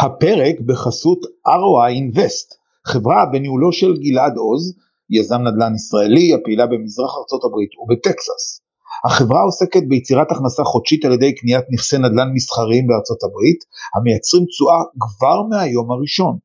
הפרק 0.00 0.60
בחסות 0.66 1.18
ROI 1.48 1.92
Invest, 2.00 2.48
חברה 2.86 3.26
בניהולו 3.32 3.72
של 3.72 3.96
גלעד 3.96 4.36
עוז, 4.36 4.74
יזם 5.10 5.40
נדל"ן 5.46 5.74
ישראלי 5.74 6.34
הפעילה 6.34 6.66
במזרח 6.66 7.10
ארצות 7.18 7.44
הברית 7.44 7.70
ובטקסס. 7.78 8.60
החברה 9.04 9.42
עוסקת 9.42 9.82
ביצירת 9.88 10.30
הכנסה 10.30 10.64
חודשית 10.64 11.04
על 11.04 11.12
ידי 11.12 11.34
קניית 11.34 11.64
נכסי 11.72 11.98
נדל"ן 11.98 12.28
מסחריים 12.34 12.86
בארצות 12.86 13.18
הברית, 13.24 13.60
המייצרים 13.94 14.44
תשואה 14.44 14.80
כבר 15.00 15.42
מהיום 15.50 15.92
הראשון. 15.92 16.36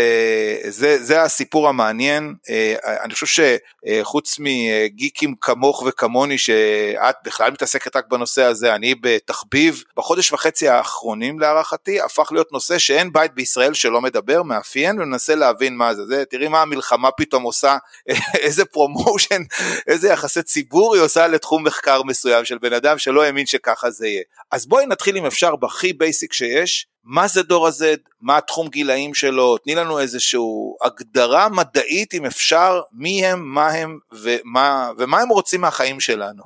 זה, 0.69 1.05
זה 1.05 1.23
הסיפור 1.23 1.69
המעניין, 1.69 2.35
אה, 2.51 2.75
אני 3.05 3.15
חושב 3.15 3.27
שחוץ 3.27 4.37
מגיקים 4.39 5.35
כמוך 5.41 5.83
וכמוני 5.87 6.39
שאת 6.39 7.15
בכלל 7.25 7.51
מתעסקת 7.51 7.97
רק 7.97 8.05
בנושא 8.11 8.43
הזה, 8.43 8.75
אני 8.75 8.95
בתחביב, 9.01 9.83
בחודש 9.97 10.33
וחצי 10.33 10.69
האחרונים 10.69 11.41
להערכתי, 11.41 12.01
הפך 12.01 12.29
להיות 12.33 12.53
נושא 12.53 12.79
שאין 12.79 13.13
בית 13.13 13.35
בישראל 13.35 13.75
שלא 13.75 14.01
מדבר, 14.01 14.43
מאפיין 14.43 15.01
ומנסה 15.01 15.35
להבין 15.35 15.77
מה 15.77 15.95
זה, 15.95 16.07
זה 16.07 16.25
תראי 16.31 16.49
מה 16.49 16.63
המלחמה 16.63 17.11
פתאום 17.11 17.43
עושה, 17.43 17.77
איזה 18.45 18.65
promotion, 18.65 19.43
איזה 19.89 20.09
יחסי 20.09 20.43
ציבור 20.43 20.95
היא 20.95 21.03
עושה 21.03 21.27
לתחום 21.27 21.67
מחקר 21.67 22.03
מסוים 22.03 22.45
של 22.45 22.59
בן 22.59 22.73
אדם 22.73 22.99
שלא 22.99 23.23
האמין 23.23 23.47
שככה 23.47 23.91
זה 23.91 24.07
יהיה. 24.07 24.23
אז 24.51 24.67
בואי 24.67 24.87
נתחיל 24.87 25.17
אם 25.17 25.27
אפשר 25.27 25.57
בהכי 25.57 25.93
basic 25.93 26.33
שיש, 26.33 26.87
מה 27.05 27.27
זה 27.27 27.43
דור 27.43 27.67
ה-Z, 27.67 27.85
מה 28.21 28.37
התחום 28.37 28.69
גילאים 28.69 29.15
שלו, 29.15 29.59
תני 29.59 29.75
לנו 29.75 30.01
איזושהי 30.01 30.41
הגדרה 30.85 31.49
מדעית 31.49 32.15
אם 32.15 32.27
אפשר, 32.27 32.81
מי 32.93 33.27
הם, 33.27 33.55
מה 33.55 33.69
הם 33.69 33.99
ומה, 34.13 34.91
ומה 34.99 35.21
הם 35.21 35.29
רוצים 35.29 35.61
מהחיים 35.61 36.01
שלנו. 36.01 36.43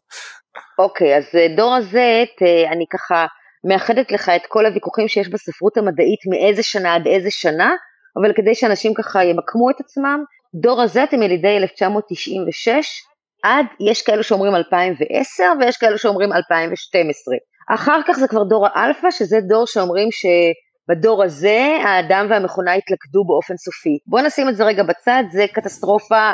אוקיי, 0.78 1.14
okay, 1.14 1.18
אז 1.18 1.24
אה, 1.34 1.56
דור 1.56 1.74
ה-Z, 1.74 1.96
אה, 2.42 2.72
אני 2.72 2.84
ככה 2.92 3.26
מאחדת 3.64 4.12
לך 4.12 4.28
את 4.28 4.42
כל 4.48 4.66
הוויכוחים 4.66 5.08
שיש 5.08 5.28
בספרות 5.28 5.76
המדעית 5.76 6.20
מאיזה 6.30 6.62
שנה 6.62 6.94
עד 6.94 7.06
איזה 7.06 7.30
שנה, 7.30 7.70
אבל 8.16 8.32
כדי 8.36 8.54
שאנשים 8.54 8.94
ככה 8.94 9.24
ימקמו 9.24 9.70
את 9.70 9.80
עצמם, 9.80 10.24
דור 10.54 10.82
ה-Z 10.82 10.98
הם 11.12 11.22
ילידי 11.22 11.56
1996, 11.56 13.02
עד, 13.42 13.66
יש 13.90 14.02
כאלו 14.02 14.22
שאומרים 14.22 14.54
2010 14.54 15.44
ויש 15.60 15.76
כאלו 15.76 15.98
שאומרים 15.98 16.32
2012. 16.32 17.34
אחר 17.74 18.00
כך 18.06 18.18
זה 18.18 18.28
כבר 18.28 18.44
דור 18.44 18.66
האלפא, 18.66 19.10
שזה 19.10 19.40
דור 19.40 19.66
שאומרים 19.66 20.08
שבדור 20.12 21.24
הזה 21.24 21.78
האדם 21.84 22.26
והמכונה 22.30 22.74
התלכדו 22.74 23.24
באופן 23.24 23.56
סופי. 23.56 23.98
בואו 24.06 24.26
נשים 24.26 24.48
את 24.48 24.56
זה 24.56 24.64
רגע 24.64 24.82
בצד, 24.82 25.22
זה 25.30 25.46
קטסטרופה 25.52 26.32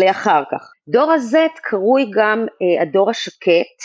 לאחר 0.00 0.42
כך. 0.50 0.72
דור 0.88 1.12
ה-Z 1.12 1.36
קרוי 1.62 2.10
גם 2.14 2.46
אה, 2.62 2.82
הדור 2.82 3.10
השקט, 3.10 3.78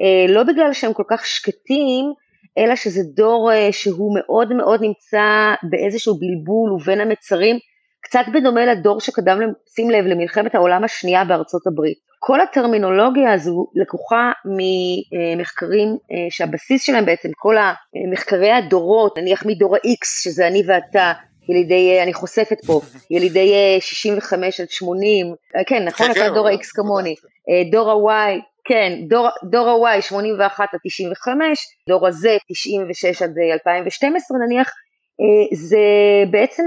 אה, 0.00 0.32
לא 0.32 0.42
בגלל 0.42 0.72
שהם 0.72 0.92
כל 0.92 1.02
כך 1.08 1.26
שקטים, 1.26 2.12
אלא 2.58 2.76
שזה 2.76 3.00
דור 3.14 3.52
אה, 3.52 3.72
שהוא 3.72 4.18
מאוד 4.18 4.52
מאוד 4.52 4.80
נמצא 4.82 5.54
באיזשהו 5.62 6.14
בלבול 6.18 6.72
ובין 6.72 7.00
המצרים, 7.00 7.56
קצת 8.02 8.24
בדומה 8.34 8.66
לדור 8.66 9.00
שקדם, 9.00 9.38
שים 9.74 9.90
לב, 9.90 10.04
למלחמת 10.04 10.54
העולם 10.54 10.84
השנייה 10.84 11.24
בארצות 11.24 11.66
הברית. 11.66 12.09
כל 12.22 12.40
הטרמינולוגיה 12.40 13.32
הזו 13.32 13.66
לקוחה 13.74 14.32
ממחקרים 14.44 15.88
אה, 15.88 16.26
שהבסיס 16.30 16.82
שלהם 16.82 17.06
בעצם 17.06 17.28
כל 17.36 17.56
המחקרי 17.58 18.52
הדורות, 18.52 19.18
נניח 19.18 19.46
מדור 19.46 19.76
ה-X 19.76 20.22
שזה 20.22 20.46
אני 20.46 20.62
ואתה, 20.66 21.12
ילידי, 21.48 21.96
אה, 21.96 22.02
אני 22.02 22.14
חושפת 22.14 22.64
פה, 22.66 22.80
ילידי 23.10 23.52
65 23.80 24.60
אה, 24.60 24.64
עד 24.64 24.70
80, 24.70 25.34
כן 25.66 25.84
נכון, 25.84 26.06
כן, 26.06 26.12
אתה 26.12 26.20
כן, 26.20 26.34
דור 26.34 26.48
ה-X 26.48 26.64
כמוני, 26.74 27.14
דור 27.70 28.10
ה-Y, 28.10 28.40
כן, 28.64 28.92
דור, 29.08 29.28
דור 29.50 29.86
ה-Y 29.86 30.02
81 30.02 30.68
עד 30.72 30.80
95, 30.86 31.58
דור 31.88 32.06
ה-Z 32.06 32.26
96 32.48 33.22
עד 33.22 33.34
2012 33.52 34.38
נניח, 34.38 34.70
זה 35.54 35.78
בעצם 36.30 36.62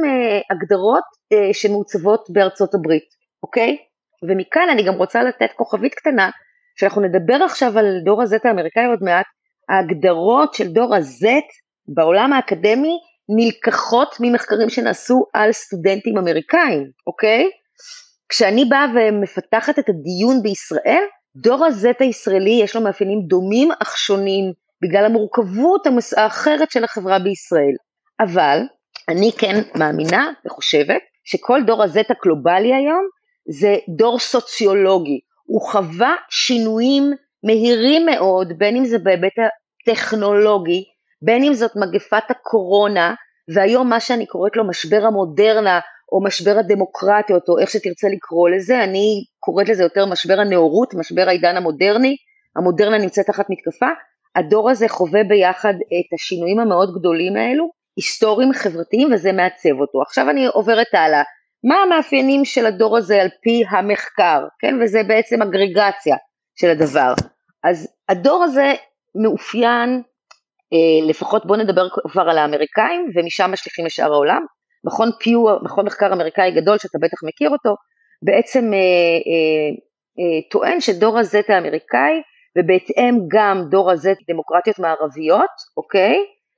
הגדרות 0.51 1.03
שמעוצבות 1.53 2.25
בארצות 2.29 2.73
הברית, 2.73 3.05
אוקיי? 3.43 3.77
ומכאן 4.29 4.67
אני 4.71 4.83
גם 4.83 4.93
רוצה 4.93 5.23
לתת 5.23 5.51
כוכבית 5.55 5.93
קטנה, 5.93 6.29
שאנחנו 6.79 7.01
נדבר 7.01 7.43
עכשיו 7.43 7.79
על 7.79 7.99
דור 8.05 8.21
ה-Z 8.21 8.37
האמריקאי 8.43 8.85
עוד 8.85 8.99
מעט, 9.01 9.25
ההגדרות 9.69 10.53
של 10.53 10.67
דור 10.67 10.95
ה-Z 10.95 11.25
בעולם 11.87 12.33
האקדמי 12.33 12.97
נלקחות 13.29 14.15
ממחקרים 14.19 14.69
שנעשו 14.69 15.25
על 15.33 15.51
סטודנטים 15.51 16.17
אמריקאים, 16.17 16.89
אוקיי? 17.07 17.49
כשאני 18.29 18.65
באה 18.65 18.85
ומפתחת 18.95 19.79
את 19.79 19.89
הדיון 19.89 20.41
בישראל, 20.43 21.03
דור 21.35 21.65
ה-Z 21.65 21.85
הישראלי 21.99 22.59
יש 22.63 22.75
לו 22.75 22.81
מאפיינים 22.81 23.21
דומים 23.27 23.69
אך 23.81 23.97
שונים 23.97 24.51
בגלל 24.83 25.05
המורכבות 25.05 25.87
האחרת 26.17 26.71
של 26.71 26.83
החברה 26.83 27.19
בישראל. 27.19 27.75
אבל 28.19 28.59
אני 29.09 29.31
כן 29.37 29.61
מאמינה 29.75 30.31
וחושבת 30.45 31.01
שכל 31.23 31.61
דור 31.65 31.83
ה-Z 31.83 31.99
הגלובלי 32.09 32.73
היום 32.73 33.07
זה 33.49 33.75
דור 33.97 34.19
סוציולוגי, 34.19 35.19
הוא 35.45 35.61
חווה 35.61 36.15
שינויים 36.29 37.03
מהירים 37.43 38.05
מאוד, 38.05 38.53
בין 38.57 38.75
אם 38.75 38.85
זה 38.85 38.99
בהיבט 38.99 39.31
הטכנולוגי, 39.87 40.83
בין 41.21 41.43
אם 41.43 41.53
זאת 41.53 41.71
מגפת 41.75 42.23
הקורונה, 42.29 43.13
והיום 43.55 43.89
מה 43.89 43.99
שאני 43.99 44.25
קוראת 44.25 44.55
לו 44.55 44.67
משבר 44.67 45.05
המודרנה, 45.05 45.79
או 46.11 46.23
משבר 46.23 46.57
הדמוקרטיות, 46.59 47.49
או 47.49 47.59
איך 47.59 47.69
שתרצה 47.69 48.07
לקרוא 48.07 48.49
לזה, 48.49 48.83
אני 48.83 49.23
קוראת 49.39 49.69
לזה 49.69 49.83
יותר 49.83 50.05
משבר 50.05 50.39
הנאורות, 50.39 50.93
משבר 50.93 51.27
העידן 51.27 51.57
המודרני, 51.57 52.15
המודרנה 52.55 52.97
נמצאת 52.97 53.25
תחת 53.25 53.45
מתקפה, 53.49 53.89
הדור 54.35 54.69
הזה 54.69 54.87
חווה 54.87 55.23
ביחד 55.23 55.73
את 55.73 56.13
השינויים 56.13 56.59
המאוד 56.59 56.95
גדולים 56.99 57.35
האלו, 57.35 57.69
היסטוריים 57.97 58.53
חברתיים 58.53 59.13
וזה 59.13 59.31
מעצב 59.31 59.79
אותו. 59.79 60.01
עכשיו 60.01 60.29
אני 60.29 60.45
עוברת 60.45 60.93
הלאה, 60.93 61.23
מה 61.63 61.75
המאפיינים 61.75 62.45
של 62.45 62.65
הדור 62.65 62.97
הזה 62.97 63.21
על 63.21 63.27
פי 63.41 63.63
המחקר, 63.69 64.45
כן, 64.59 64.75
וזה 64.81 65.03
בעצם 65.03 65.41
אגרגציה 65.41 66.15
של 66.55 66.69
הדבר. 66.69 67.13
אז 67.63 67.87
הדור 68.09 68.43
הזה 68.43 68.73
מאופיין, 69.23 70.01
אה, 70.73 71.09
לפחות 71.09 71.45
בואו 71.45 71.59
נדבר 71.59 71.89
כבר 72.11 72.29
על 72.29 72.37
האמריקאים, 72.37 73.11
ומשם 73.15 73.51
משליכים 73.51 73.85
לשאר 73.85 74.13
העולם. 74.13 74.45
מכון 74.85 75.09
פיו, 75.19 75.39
מכון 75.61 75.85
מחקר 75.85 76.13
אמריקאי 76.13 76.51
גדול 76.51 76.77
שאתה 76.77 76.97
בטח 77.01 77.17
מכיר 77.23 77.49
אותו, 77.49 77.75
בעצם 78.23 78.73
אה, 78.73 78.79
אה, 78.79 79.69
אה, 80.19 80.49
טוען 80.51 80.81
שדור 80.81 81.19
הזט 81.19 81.49
האמריקאי, 81.49 82.21
ובהתאם 82.57 83.19
גם 83.27 83.63
דור 83.69 83.91
הזט 83.91 84.17
דמוקרטיות 84.29 84.79
מערביות, 84.79 85.49
אוקיי? 85.77 86.15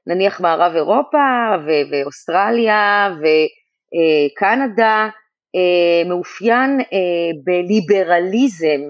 נניח 0.08 0.42
מערב 0.42 0.76
אירופה 0.76 1.18
ו- 1.66 1.92
ואוסטרליה 1.92 3.10
וקנדה, 3.12 3.65
אה, 5.56 6.10
מאופיין 6.10 6.80
אה, 6.80 6.88
בליברליזם, 7.44 8.82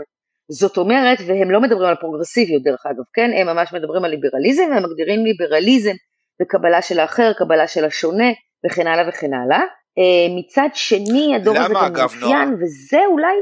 זאת 0.52 0.78
אומרת, 0.78 1.18
והם 1.28 1.52
לא 1.52 1.62
מדברים 1.62 1.90
על 1.90 1.96
פרוגרסיביות 1.96 2.64
דרך 2.64 2.86
אגב, 2.86 3.04
כן, 3.14 3.32
הם 3.38 3.48
ממש 3.48 3.74
מדברים 3.74 4.06
על 4.06 4.12
ליברליזם, 4.12 4.64
והם 4.72 4.84
מגדירים 4.84 5.26
ליברליזם 5.26 5.94
וקבלה 6.42 6.82
של 6.82 7.00
האחר, 7.00 7.34
קבלה 7.34 7.68
של 7.68 7.86
השונה 7.86 8.28
וכן 8.66 8.88
הלאה 8.88 9.10
וכן 9.10 9.34
הלאה. 9.34 9.62
אה, 9.98 10.36
מצד 10.38 10.70
שני, 10.74 11.36
הדור 11.36 11.58
הזה 11.58 11.74
גם 11.74 11.94
מאופיין, 11.94 12.54
וזה 12.54 13.00
אולי... 13.12 13.36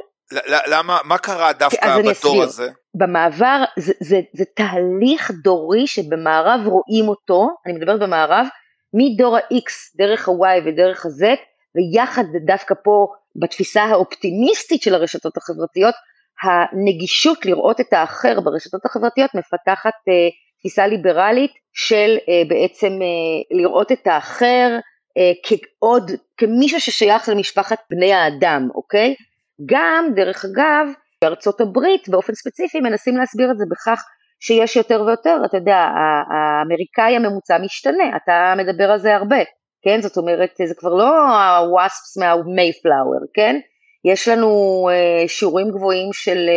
למה, 0.68 1.00
מה 1.04 1.18
קרה 1.18 1.54
דווקא 1.54 1.98
בדור 2.02 2.44
הזה? 2.44 2.70
במעבר, 2.96 3.64
זה, 3.78 3.94
זה, 4.00 4.20
זה 4.34 4.44
תהליך 4.56 5.32
דורי 5.44 5.88
שבמערב 5.88 6.62
רואים 6.66 7.08
אותו, 7.08 7.50
אני 7.66 7.74
מדברת 7.74 8.00
במערב, 8.00 8.46
מדור 8.94 9.38
ה-X 9.38 9.98
דרך 9.98 10.30
ה-Y 10.30 10.68
ודרך 10.68 11.06
ה-Z, 11.06 11.26
ויחד 11.76 12.24
דווקא 12.46 12.76
פה 12.84 13.08
בתפיסה 13.42 13.84
האופטימיסטית 13.84 14.82
של 14.82 14.96
הרשתות 14.96 15.38
החברתיות, 15.38 15.96
הנגישות 16.44 17.46
לראות 17.46 17.80
את 17.82 17.94
האחר 17.94 18.40
ברשתות 18.40 18.86
החברתיות 18.86 19.32
מפתחת 19.36 19.94
אה, 20.10 20.30
תפיסה 20.60 20.88
ליברלית 20.88 21.52
של 21.74 22.18
אה, 22.30 22.42
בעצם 22.48 22.88
אה, 23.02 23.58
לראות 23.58 23.92
את 23.92 24.08
האחר 24.08 24.80
אה, 25.18 25.32
כעוד, 25.44 26.12
כמישהו 26.38 26.82
ששייך 26.82 27.30
למשפחת 27.30 27.78
בני 27.90 28.14
האדם, 28.14 28.68
אוקיי? 28.76 29.16
גם, 29.66 30.06
דרך 30.16 30.46
אגב, 30.46 30.88
בארצות 31.22 31.62
הברית 31.62 32.10
באופן 32.10 32.34
ספציפי 32.34 32.80
מנסים 32.80 33.18
להסביר 33.18 33.52
את 33.52 33.58
זה 33.58 33.66
בכך 33.72 34.04
שיש 34.40 34.76
יותר 34.76 35.02
ויותר, 35.02 35.38
אתה 35.46 35.58
יודע, 35.58 35.78
האמריקאי 36.32 37.16
הממוצע 37.16 37.58
משתנה, 37.58 38.18
אתה 38.24 38.54
מדבר 38.58 38.92
על 38.92 39.00
זה 39.00 39.16
הרבה, 39.16 39.38
כן? 39.84 40.02
זאת 40.02 40.18
אומרת, 40.18 40.50
זה 40.66 40.76
כבר 40.76 40.94
לא 40.94 41.10
הוואספס 41.58 42.18
מהמייפלאואר, 42.18 43.20
כן? 43.34 43.60
יש 44.06 44.28
לנו 44.28 44.50
uh, 44.90 45.28
שיעורים 45.28 45.72
גבוהים 45.72 46.10
של 46.14 46.50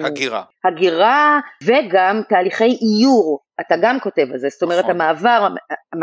uh, 0.00 0.06
הגירה. 0.06 0.42
הגירה 0.64 1.40
וגם 1.62 2.20
תהליכי 2.28 2.64
איור, 2.82 3.40
אתה 3.60 3.74
גם 3.82 4.00
כותב 4.00 4.26
על 4.32 4.38
זה, 4.38 4.48
זאת 4.48 4.62
אומרת 4.62 4.84
נכון. 4.84 4.90
המעבר 4.90 5.48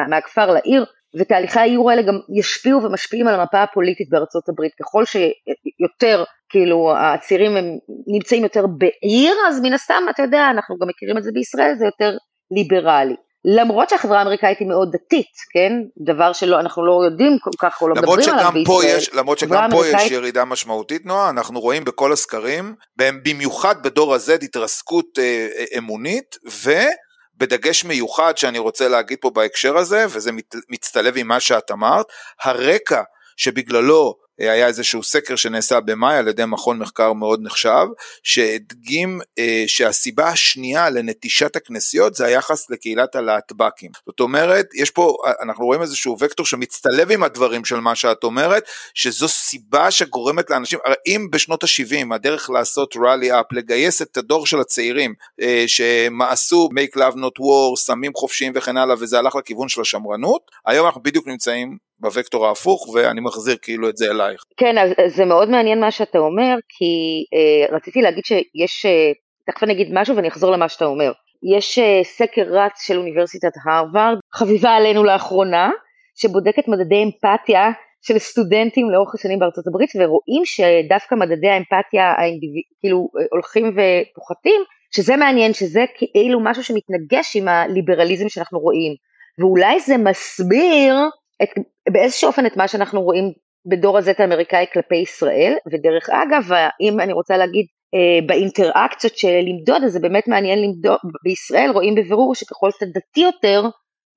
מהכפר 0.09 0.53
לעיר 0.53 0.85
ותהליכי 1.19 1.59
האיור 1.59 1.89
האלה 1.89 2.01
גם 2.01 2.19
ישפיעו 2.39 2.83
ומשפיעים 2.83 3.27
על 3.27 3.39
המפה 3.39 3.63
הפוליטית 3.63 4.09
בארצות 4.09 4.49
הברית, 4.49 4.71
ככל 4.81 5.05
שיותר 5.05 6.23
כאילו 6.49 6.93
הצעירים 6.97 7.57
הם 7.57 7.65
נמצאים 8.07 8.43
יותר 8.43 8.65
בעיר, 8.67 9.33
אז 9.47 9.61
מן 9.61 9.73
הסתם 9.73 10.03
אתה 10.09 10.23
יודע, 10.23 10.47
אנחנו 10.49 10.77
גם 10.77 10.87
מכירים 10.87 11.17
את 11.17 11.23
זה 11.23 11.31
בישראל, 11.33 11.75
זה 11.75 11.85
יותר 11.85 12.17
ליברלי. 12.51 13.15
למרות 13.45 13.89
שהחברה 13.89 14.19
האמריקאית 14.19 14.59
היא 14.59 14.67
מאוד 14.67 14.91
דתית, 14.91 15.31
כן? 15.53 15.71
דבר 16.05 16.33
שאנחנו 16.33 16.85
לא 16.85 17.01
יודעים 17.05 17.37
כל 17.39 17.49
כך 17.59 17.81
או 17.81 17.87
לא 17.87 17.95
מדברים 17.95 18.29
עליו 18.29 18.51
בישראל. 18.53 18.97
יש, 18.97 19.13
למרות 19.13 19.39
שגם 19.39 19.69
פה 19.71 19.77
אמריקאית... 19.77 20.05
יש 20.05 20.11
ירידה 20.11 20.45
משמעותית, 20.45 21.05
נועה, 21.05 21.29
אנחנו 21.29 21.59
רואים 21.59 21.83
בכל 21.83 22.11
הסקרים, 22.11 22.75
במיוחד 22.97 23.83
בדור 23.83 24.13
הזה, 24.13 24.33
התרסקות 24.33 25.19
אה, 25.19 25.47
אה, 25.57 25.77
אמונית, 25.77 26.35
ובדגש 26.45 27.85
מיוחד 27.85 28.37
שאני 28.37 28.59
רוצה 28.59 28.87
להגיד 28.87 29.17
פה 29.21 29.29
בהקשר 29.29 29.77
הזה, 29.77 30.05
וזה 30.09 30.31
מת, 30.31 30.55
מצטלב 30.69 31.13
עם 31.17 31.27
מה 31.27 31.39
שאת 31.39 31.71
אמרת, 31.71 32.05
הרקע 32.43 33.01
שבגללו 33.37 34.15
היה 34.39 34.67
איזשהו 34.67 35.03
סקר 35.03 35.35
שנעשה 35.35 35.79
במאי 35.79 36.17
על 36.17 36.27
ידי 36.27 36.43
מכון 36.47 36.79
מחקר 36.79 37.13
מאוד 37.13 37.39
נחשב, 37.43 37.85
שהדגים 38.23 39.19
אה, 39.39 39.63
שהסיבה 39.67 40.27
השנייה 40.27 40.89
לנטישת 40.89 41.55
הכנסיות 41.55 42.15
זה 42.15 42.25
היחס 42.25 42.69
לקהילת 42.69 43.15
הלהטב"קים. 43.15 43.91
זאת 44.05 44.19
אומרת, 44.19 44.67
יש 44.75 44.91
פה, 44.91 45.17
אנחנו 45.41 45.65
רואים 45.65 45.81
איזשהו 45.81 46.17
וקטור 46.19 46.45
שמצטלב 46.45 47.11
עם 47.11 47.23
הדברים 47.23 47.65
של 47.65 47.79
מה 47.79 47.95
שאת 47.95 48.23
אומרת, 48.23 48.63
שזו 48.93 49.27
סיבה 49.27 49.91
שגורמת 49.91 50.49
לאנשים, 50.49 50.79
הרי 50.85 50.95
אם 51.07 51.27
בשנות 51.31 51.63
ה-70 51.63 52.15
הדרך 52.15 52.49
לעשות 52.49 52.95
rally 52.95 53.31
up, 53.31 53.47
לגייס 53.51 54.01
את 54.01 54.17
הדור 54.17 54.45
של 54.45 54.59
הצעירים 54.59 55.13
אה, 55.41 55.63
שמעשו 55.67 56.69
make 56.73 56.97
love 56.97 57.15
not 57.15 57.39
war, 57.39 57.77
סמים 57.77 58.11
חופשיים 58.15 58.53
וכן 58.55 58.77
הלאה, 58.77 58.95
וזה 58.99 59.19
הלך 59.19 59.35
לכיוון 59.35 59.69
של 59.69 59.81
השמרנות, 59.81 60.41
היום 60.65 60.85
אנחנו 60.85 61.01
בדיוק 61.01 61.27
נמצאים 61.27 61.88
בוקטור 61.99 62.47
ההפוך 62.47 62.89
ואני 62.89 63.21
מחזיר 63.21 63.55
כאילו 63.61 63.89
את 63.89 63.97
זה 63.97 64.11
אלייך. 64.11 64.43
כן, 64.57 64.77
אז 64.77 65.15
זה 65.15 65.25
מאוד 65.25 65.49
מעניין 65.49 65.79
מה 65.79 65.91
שאתה 65.91 66.19
אומר, 66.19 66.55
כי 66.69 67.23
אה, 67.33 67.75
רציתי 67.75 68.01
להגיד 68.01 68.25
שיש, 68.25 68.85
אה, 68.85 69.11
תכף 69.47 69.63
אני 69.63 69.73
אגיד 69.73 69.89
משהו 69.93 70.15
ואני 70.15 70.27
אחזור 70.27 70.51
למה 70.51 70.69
שאתה 70.69 70.85
אומר. 70.85 71.11
יש 71.55 71.79
אה, 71.79 72.01
סקר 72.03 72.41
רץ 72.41 72.81
של 72.81 72.97
אוניברסיטת 72.97 73.51
הרווארד, 73.65 74.17
חביבה 74.33 74.69
עלינו 74.69 75.03
לאחרונה, 75.03 75.69
שבודק 76.15 76.59
את 76.59 76.67
מדדי 76.67 77.03
אמפתיה 77.03 77.71
של 78.01 78.19
סטודנטים 78.19 78.89
לאורך 78.89 79.15
השנים 79.15 79.39
בארצות 79.39 79.67
הברית, 79.67 79.89
ורואים 79.95 80.43
שדווקא 80.45 81.15
מדדי 81.15 81.47
האמפתיה 81.47 82.13
האינדיב... 82.17 82.49
כאילו 82.79 83.09
אה, 83.19 83.25
הולכים 83.31 83.65
ופוחתים, 83.65 84.61
שזה 84.95 85.17
מעניין, 85.17 85.53
שזה 85.53 85.85
כאילו 85.95 86.39
משהו 86.43 86.63
שמתנגש 86.63 87.35
עם 87.35 87.47
הליברליזם 87.47 88.29
שאנחנו 88.29 88.59
רואים. 88.59 88.93
ואולי 89.39 89.79
זה 89.79 89.97
מסביר 89.97 90.95
את, 91.43 91.49
באיזשהו 91.89 92.27
אופן 92.27 92.45
את 92.45 92.57
מה 92.57 92.67
שאנחנו 92.67 93.01
רואים 93.01 93.31
בדור 93.65 93.99
את 93.99 94.19
האמריקאי 94.19 94.65
כלפי 94.73 94.95
ישראל, 94.95 95.53
ודרך 95.71 96.09
אגב, 96.09 96.51
אם 96.81 96.99
אני 96.99 97.13
רוצה 97.13 97.37
להגיד 97.37 97.65
אה, 97.95 98.27
באינטראקציות 98.27 99.17
של 99.17 99.39
למדוד, 99.43 99.83
אז 99.83 99.91
זה 99.91 99.99
באמת 99.99 100.27
מעניין 100.27 100.61
למדוד, 100.61 100.99
בישראל 101.23 101.71
רואים 101.71 101.95
בבירור 101.95 102.35
שככל 102.35 102.71
שאתה 102.71 102.85
דתי 102.85 103.19
יותר, 103.19 103.63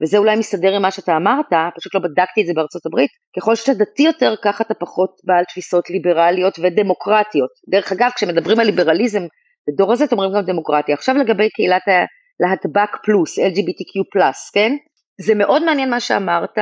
וזה 0.02 0.18
אולי 0.18 0.36
מסתדר 0.36 0.74
עם 0.76 0.82
מה 0.82 0.90
שאתה 0.90 1.16
אמרת, 1.16 1.46
פשוט 1.76 1.94
לא 1.94 2.00
בדקתי 2.00 2.40
את 2.40 2.46
זה 2.46 2.52
בארצות 2.54 2.86
הברית, 2.86 3.10
ככל 3.36 3.54
שאתה 3.54 3.74
דתי 3.74 4.02
יותר, 4.02 4.34
ככה 4.44 4.64
אתה 4.64 4.74
פחות 4.74 5.10
בעל 5.24 5.44
תפיסות 5.44 5.90
ליברליות 5.90 6.58
ודמוקרטיות. 6.58 7.50
דרך 7.70 7.92
אגב, 7.92 8.10
כשמדברים 8.16 8.60
על 8.60 8.66
ליברליזם, 8.66 9.22
בדור 9.68 9.92
הזה 9.92 10.04
אתם 10.04 10.18
אומרים 10.18 10.34
גם 10.34 10.44
דמוקרטיה. 10.46 10.94
עכשיו 10.94 11.14
לגבי 11.14 11.50
קהילת 11.50 11.82
הלהטב"ק 11.86 12.96
פלוס, 13.04 13.38
LGBTQ 13.38 14.04
פלוס, 14.12 14.50
כן? 14.54 14.72
זה 15.20 15.34
מאוד 15.34 15.64
מעניין 15.64 15.90
מה 15.90 16.00
שאמרת, 16.00 16.58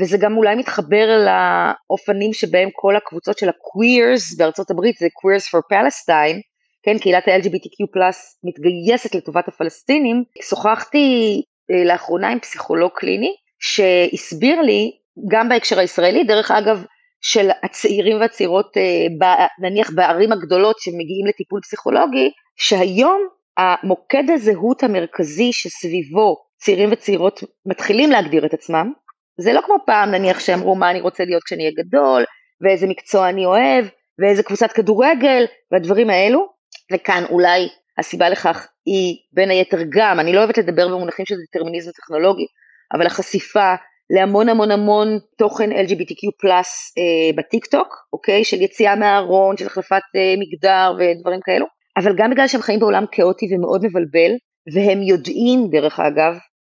וזה 0.00 0.18
גם 0.18 0.36
אולי 0.36 0.54
מתחבר 0.54 1.06
לאופנים 1.26 2.32
שבהם 2.32 2.68
כל 2.72 2.96
הקבוצות 2.96 3.38
של 3.38 3.48
ה-queers 3.48 4.38
בארצות 4.38 4.70
הברית, 4.70 4.96
זה 4.98 5.06
queers 5.06 5.44
for 5.44 5.60
Palestine, 5.72 6.40
כן, 6.82 6.98
קהילת 6.98 7.28
ה-LGBTQ 7.28 7.86
פלאס 7.92 8.38
מתגייסת 8.44 9.14
לטובת 9.14 9.48
הפלסטינים. 9.48 10.24
שוחחתי 10.42 11.42
אה, 11.70 11.84
לאחרונה 11.84 12.28
עם 12.28 12.40
פסיכולוג 12.40 12.90
קליני, 12.94 13.34
שהסביר 13.58 14.60
לי, 14.60 14.90
גם 15.28 15.48
בהקשר 15.48 15.78
הישראלי, 15.78 16.24
דרך 16.24 16.50
אגב, 16.50 16.84
של 17.20 17.50
הצעירים 17.62 18.20
והצעירות, 18.20 18.76
אה, 18.76 19.46
נניח 19.58 19.90
בערים 19.94 20.32
הגדולות 20.32 20.76
שמגיעים 20.78 21.26
לטיפול 21.26 21.60
פסיכולוגי, 21.60 22.30
שהיום 22.56 23.28
המוקד 23.56 24.24
הזהות 24.30 24.82
המרכזי 24.82 25.52
שסביבו 25.52 26.36
צעירים 26.56 26.88
וצעירות 26.92 27.40
מתחילים 27.66 28.10
להגדיר 28.10 28.46
את 28.46 28.54
עצמם, 28.54 28.92
זה 29.40 29.52
לא 29.52 29.60
כמו 29.66 29.76
פעם 29.86 30.10
נניח 30.10 30.40
שאמרו 30.40 30.74
מה 30.74 30.90
אני 30.90 31.00
רוצה 31.00 31.24
להיות 31.24 31.42
כשאני 31.42 31.62
אהיה 31.62 31.74
גדול, 31.78 32.24
ואיזה 32.60 32.86
מקצוע 32.86 33.28
אני 33.28 33.46
אוהב, 33.46 33.84
ואיזה 34.18 34.42
קבוצת 34.42 34.72
כדורגל, 34.72 35.44
והדברים 35.72 36.10
האלו, 36.10 36.46
וכאן 36.92 37.24
אולי 37.30 37.68
הסיבה 37.98 38.28
לכך 38.28 38.68
היא 38.86 39.16
בין 39.32 39.50
היתר 39.50 39.78
גם, 39.88 40.20
אני 40.20 40.32
לא 40.32 40.38
אוהבת 40.38 40.58
לדבר 40.58 40.88
במונחים 40.88 41.26
של 41.26 41.34
דטרמיניזם 41.48 41.90
טכנולוגי, 41.90 42.46
אבל 42.94 43.06
החשיפה 43.06 43.74
להמון 44.10 44.48
המון 44.48 44.70
המון 44.70 45.18
תוכן 45.38 45.72
LGBTQ 45.72 46.30
פלאס 46.40 46.92
אה, 46.98 47.36
בטיק 47.36 47.66
טוק, 47.66 47.96
אוקיי? 48.12 48.44
של 48.44 48.60
יציאה 48.62 48.96
מהארון, 48.96 49.56
של 49.56 49.66
החלפת 49.66 50.02
אה, 50.16 50.34
מגדר 50.38 50.92
ודברים 50.98 51.40
כאלו, 51.44 51.66
אבל 51.96 52.12
גם 52.16 52.30
בגלל 52.30 52.48
שהם 52.48 52.62
חיים 52.62 52.80
בעולם 52.80 53.04
כאוטי 53.12 53.46
ומאוד 53.54 53.86
מבלבל, 53.86 54.32
והם 54.74 55.02
יודעים 55.02 55.68
דרך 55.70 56.00
אגב, 56.00 56.34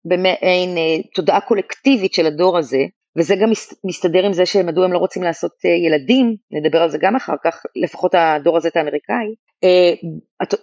במעין 0.04 0.78
אה, 0.78 1.02
תודעה 1.14 1.40
קולקטיבית 1.40 2.14
של 2.14 2.26
הדור 2.26 2.59
הזה, 2.59 2.85
וזה 3.18 3.37
גם 3.37 3.50
מסתדר 3.85 4.26
עם 4.26 4.32
זה 4.32 4.47
שמדוע 4.47 4.85
הם 4.85 4.92
לא 4.92 4.99
רוצים 4.99 5.23
לעשות 5.23 5.52
אה, 5.64 5.71
ילדים, 5.71 6.37
נדבר 6.50 6.82
על 6.82 6.90
זה 6.90 6.99
גם 7.00 7.16
אחר 7.16 7.35
כך, 7.44 7.62
לפחות 7.76 8.14
הדור 8.14 8.56
הזה 8.56 8.68
את 8.68 8.76
האמריקאי, 8.76 9.26
אה, 9.64 9.92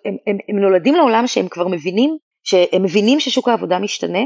הם, 0.05 0.15
הם, 0.27 0.37
הם 0.49 0.59
נולדים 0.59 0.95
לעולם 0.95 1.27
שהם 1.27 1.47
כבר 1.47 1.67
מבינים, 1.67 2.17
שהם 2.43 2.83
מבינים 2.83 3.19
ששוק 3.19 3.47
העבודה 3.47 3.79
משתנה, 3.79 4.19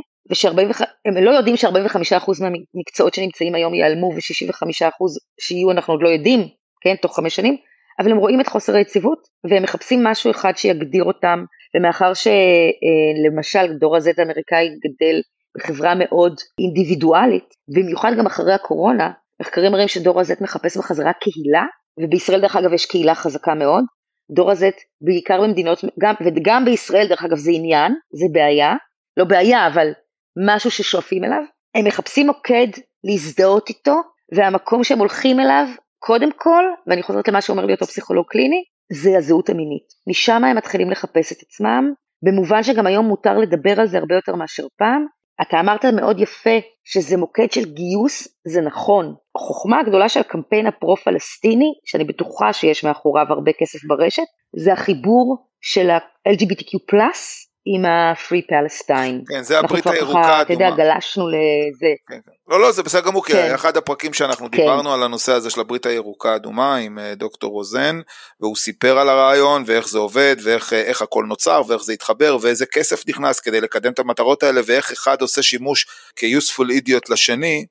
והם 1.06 1.24
לא 1.24 1.32
יודעים 1.32 1.58
ש-45% 1.58 2.32
מהמקצועות 2.42 3.14
שנמצאים 3.14 3.56
היום 3.56 3.74
ייעלמו 3.74 4.08
ו-65% 4.08 4.88
שיהיו 5.40 5.72
אנחנו 5.72 5.94
עוד 5.94 6.04
לא 6.04 6.10
יודעים, 6.10 6.40
כן, 6.82 6.96
תוך 7.02 7.16
חמש 7.16 7.36
שנים, 7.36 7.58
אבל 8.00 8.12
הם 8.12 8.18
רואים 8.18 8.42
את 8.42 8.48
חוסר 8.48 8.76
היציבות 8.76 9.20
והם 9.50 9.64
מחפשים 9.64 10.04
משהו 10.04 10.32
אחד 10.32 10.54
שיגדיר 10.56 11.04
אותם 11.04 11.46
ומאחר 11.78 12.12
שלמשל 12.14 13.74
דור 13.80 13.96
ה-Z 13.96 14.10
האמריקאי 14.18 14.70
גדל 14.70 15.22
בחברה 15.58 15.94
מאוד 15.96 16.36
אינדיבידואלית, 16.60 17.50
במיוחד 17.76 18.12
גם 18.18 18.26
אחרי 18.26 18.54
הקורונה, 18.54 19.12
מחקרים 19.42 19.72
מראים 19.72 19.88
שדור 19.88 20.20
ה-Z 20.20 20.44
מחפש 20.44 20.78
בחזרה 20.78 21.12
קהילה, 21.14 21.64
ובישראל 22.00 22.42
דרך 22.42 22.56
אגב 22.56 22.74
יש 22.74 22.86
קהילה 22.86 23.16
חזקה 23.16 23.54
מאוד, 23.54 23.84
דור 24.32 24.52
ה-Z 24.52 24.64
בעיקר 25.02 25.42
במדינות, 25.42 25.82
גם, 26.00 26.14
וגם 26.26 26.66
בישראל 26.66 27.08
דרך 27.08 27.24
אגב 27.24 27.38
זה 27.38 27.52
עניין, 27.54 27.94
זה 28.14 28.26
בעיה, 28.32 28.76
לא 29.18 29.26
בעיה 29.26 29.68
אבל 29.68 29.92
משהו 30.46 30.72
ששואפים 30.72 31.24
אליו, 31.24 31.44
הם 31.76 31.86
מחפשים 31.86 32.28
מוקד 32.28 32.68
להזדהות 33.04 33.70
איתו, 33.70 33.96
והמקום 34.36 34.84
שהם 34.84 35.00
הולכים 35.00 35.40
אליו, 35.40 35.68
קודם 36.00 36.32
כל, 36.32 36.64
ואני 36.88 37.04
חוזרת 37.04 37.28
למה 37.28 37.42
שאומר 37.42 37.66
לי 37.66 37.74
אותו 37.74 37.86
פסיכולוג 37.86 38.26
קליני, 38.30 38.64
זה 38.92 39.18
הזהות 39.18 39.50
המינית. 39.50 39.88
משם 40.08 40.44
הם 40.44 40.58
מתחילים 40.58 40.90
לחפש 40.90 41.32
את 41.32 41.38
עצמם, 41.42 41.94
במובן 42.24 42.64
שגם 42.64 42.88
היום 42.88 43.06
מותר 43.06 43.38
לדבר 43.38 43.80
על 43.80 43.88
זה 43.88 43.98
הרבה 43.98 44.16
יותר 44.16 44.36
מאשר 44.36 44.64
פעם. 44.78 45.06
אתה 45.42 45.60
אמרת 45.60 45.86
מאוד 45.86 46.20
יפה 46.20 46.58
שזה 46.84 47.18
מוקד 47.18 47.52
של 47.52 47.74
גיוס, 47.74 48.28
זה 48.48 48.62
נכון. 48.62 49.16
החוכמה 49.36 49.80
הגדולה 49.80 50.10
של 50.10 50.20
הקמפיין 50.20 50.68
הפרו-פלסטיני, 50.68 51.74
שאני 51.86 52.04
בטוחה 52.04 52.54
שיש 52.54 52.84
מאחוריו 52.84 53.26
הרבה 53.30 53.52
כסף 53.60 53.80
ברשת, 53.88 54.24
זה 54.56 54.74
החיבור 54.74 55.38
של 55.62 55.90
ה-LGBTQ+, 55.90 56.96
עם 57.66 57.86
ה-Free 57.86 58.52
Palestine. 58.52 59.24
כן, 59.28 59.44
זה 59.44 59.60
הברית 59.60 59.88
הירוקה 59.88 60.20
האדומה. 60.20 60.42
אתה 60.42 60.54
יודע, 60.54 60.70
גלשנו 60.70 61.28
לזה. 61.28 61.94
כן, 62.10 62.16
כן. 62.26 62.32
לא, 62.48 62.62
לא, 62.62 62.72
זה 62.72 62.84
בסדר 62.84 63.02
גמור, 63.02 63.26
כי 63.26 63.34
כן. 63.34 63.54
אחד 63.54 63.78
הפרקים 63.78 64.14
שאנחנו 64.14 64.52
כן. 64.52 64.58
דיברנו 64.58 64.94
על 64.94 65.04
הנושא 65.04 65.32
הזה 65.32 65.50
של 65.50 65.62
הברית 65.62 65.86
הירוקה 65.86 66.32
האדומה 66.32 66.76
עם 66.76 67.00
אה, 67.00 67.16
דוקטור 67.16 67.52
רוזן, 67.52 68.00
והוא 68.42 68.56
סיפר 68.56 69.00
על 69.00 69.10
הרעיון 69.10 69.64
ואיך 69.66 69.88
זה 69.88 69.98
עובד 69.98 70.36
ואיך 70.44 70.74
אה, 70.74 70.92
הכל 71.02 71.26
נוצר 71.28 71.62
ואיך 71.68 71.84
זה 71.84 71.94
התחבר 71.94 72.38
ואיזה 72.42 72.66
כסף 72.66 73.08
נכנס 73.08 73.40
כדי 73.40 73.62
לקדם 73.62 73.92
את 73.92 74.00
המטרות 74.00 74.44
האלה 74.44 74.62
ואיך 74.66 74.92
אחד 74.92 75.22
עושה 75.22 75.42
שימוש 75.42 75.86
כ-useful 76.16 76.66
idiot 76.66 77.06
לשני, 77.10 77.66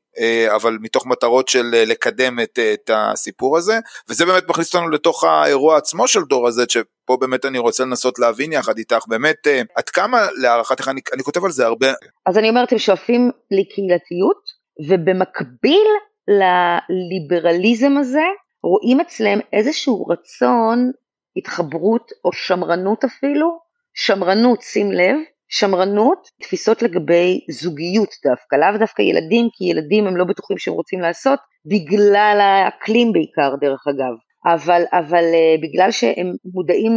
אבל 0.55 0.79
מתוך 0.81 1.07
מטרות 1.07 1.49
של 1.49 1.71
לקדם 1.73 2.41
את, 2.41 2.59
את 2.75 2.91
הסיפור 2.95 3.57
הזה, 3.57 3.79
וזה 4.09 4.27
באמת 4.27 4.49
מכניס 4.49 4.75
אותנו 4.75 4.91
לתוך 4.91 5.25
האירוע 5.25 5.77
עצמו 5.77 6.09
של 6.09 6.21
דור 6.23 6.49
הזה, 6.49 6.63
שפה 6.69 7.17
באמת 7.21 7.45
אני 7.45 7.59
רוצה 7.59 7.85
לנסות 7.85 8.19
להבין 8.19 8.53
יחד 8.53 8.79
איתך, 8.79 9.05
באמת 9.09 9.47
עד 9.77 9.89
כמה 9.89 10.27
להערכתך, 10.37 10.89
אני, 10.89 11.01
אני 11.15 11.23
כותב 11.23 11.45
על 11.45 11.51
זה 11.51 11.67
הרבה. 11.67 11.93
אז 12.27 12.39
אני 12.39 12.49
אומרת, 12.49 12.73
הם 12.73 12.79
שואפים 12.79 13.31
לקהילתיות, 13.51 14.63
ובמקביל 14.89 15.87
לליברליזם 16.29 17.97
הזה, 17.97 18.25
רואים 18.63 19.01
אצלם 19.01 19.39
איזשהו 19.53 20.07
רצון, 20.07 20.91
התחברות 21.37 22.13
או 22.25 22.33
שמרנות 22.33 23.05
אפילו, 23.05 23.59
שמרנות, 23.95 24.63
שים 24.63 24.93
לב, 24.93 25.17
שמרנות, 25.55 26.29
תפיסות 26.43 26.83
לגבי 26.83 27.41
זוגיות 27.51 28.11
דווקא, 28.27 28.57
לאו 28.57 28.79
דווקא 28.79 29.03
ילדים, 29.03 29.49
כי 29.53 29.65
ילדים 29.65 30.07
הם 30.07 30.17
לא 30.17 30.25
בטוחים 30.25 30.59
שהם 30.59 30.75
רוצים 30.75 31.01
לעשות, 31.01 31.39
בגלל 31.67 32.39
האקלים 32.41 33.13
בעיקר 33.13 33.55
דרך 33.61 33.85
אגב, 33.89 34.15
אבל, 34.55 34.83
אבל 34.93 35.25
uh, 35.25 35.63
בגלל 35.63 35.91
שהם 35.91 36.27
מודעים 36.55 36.93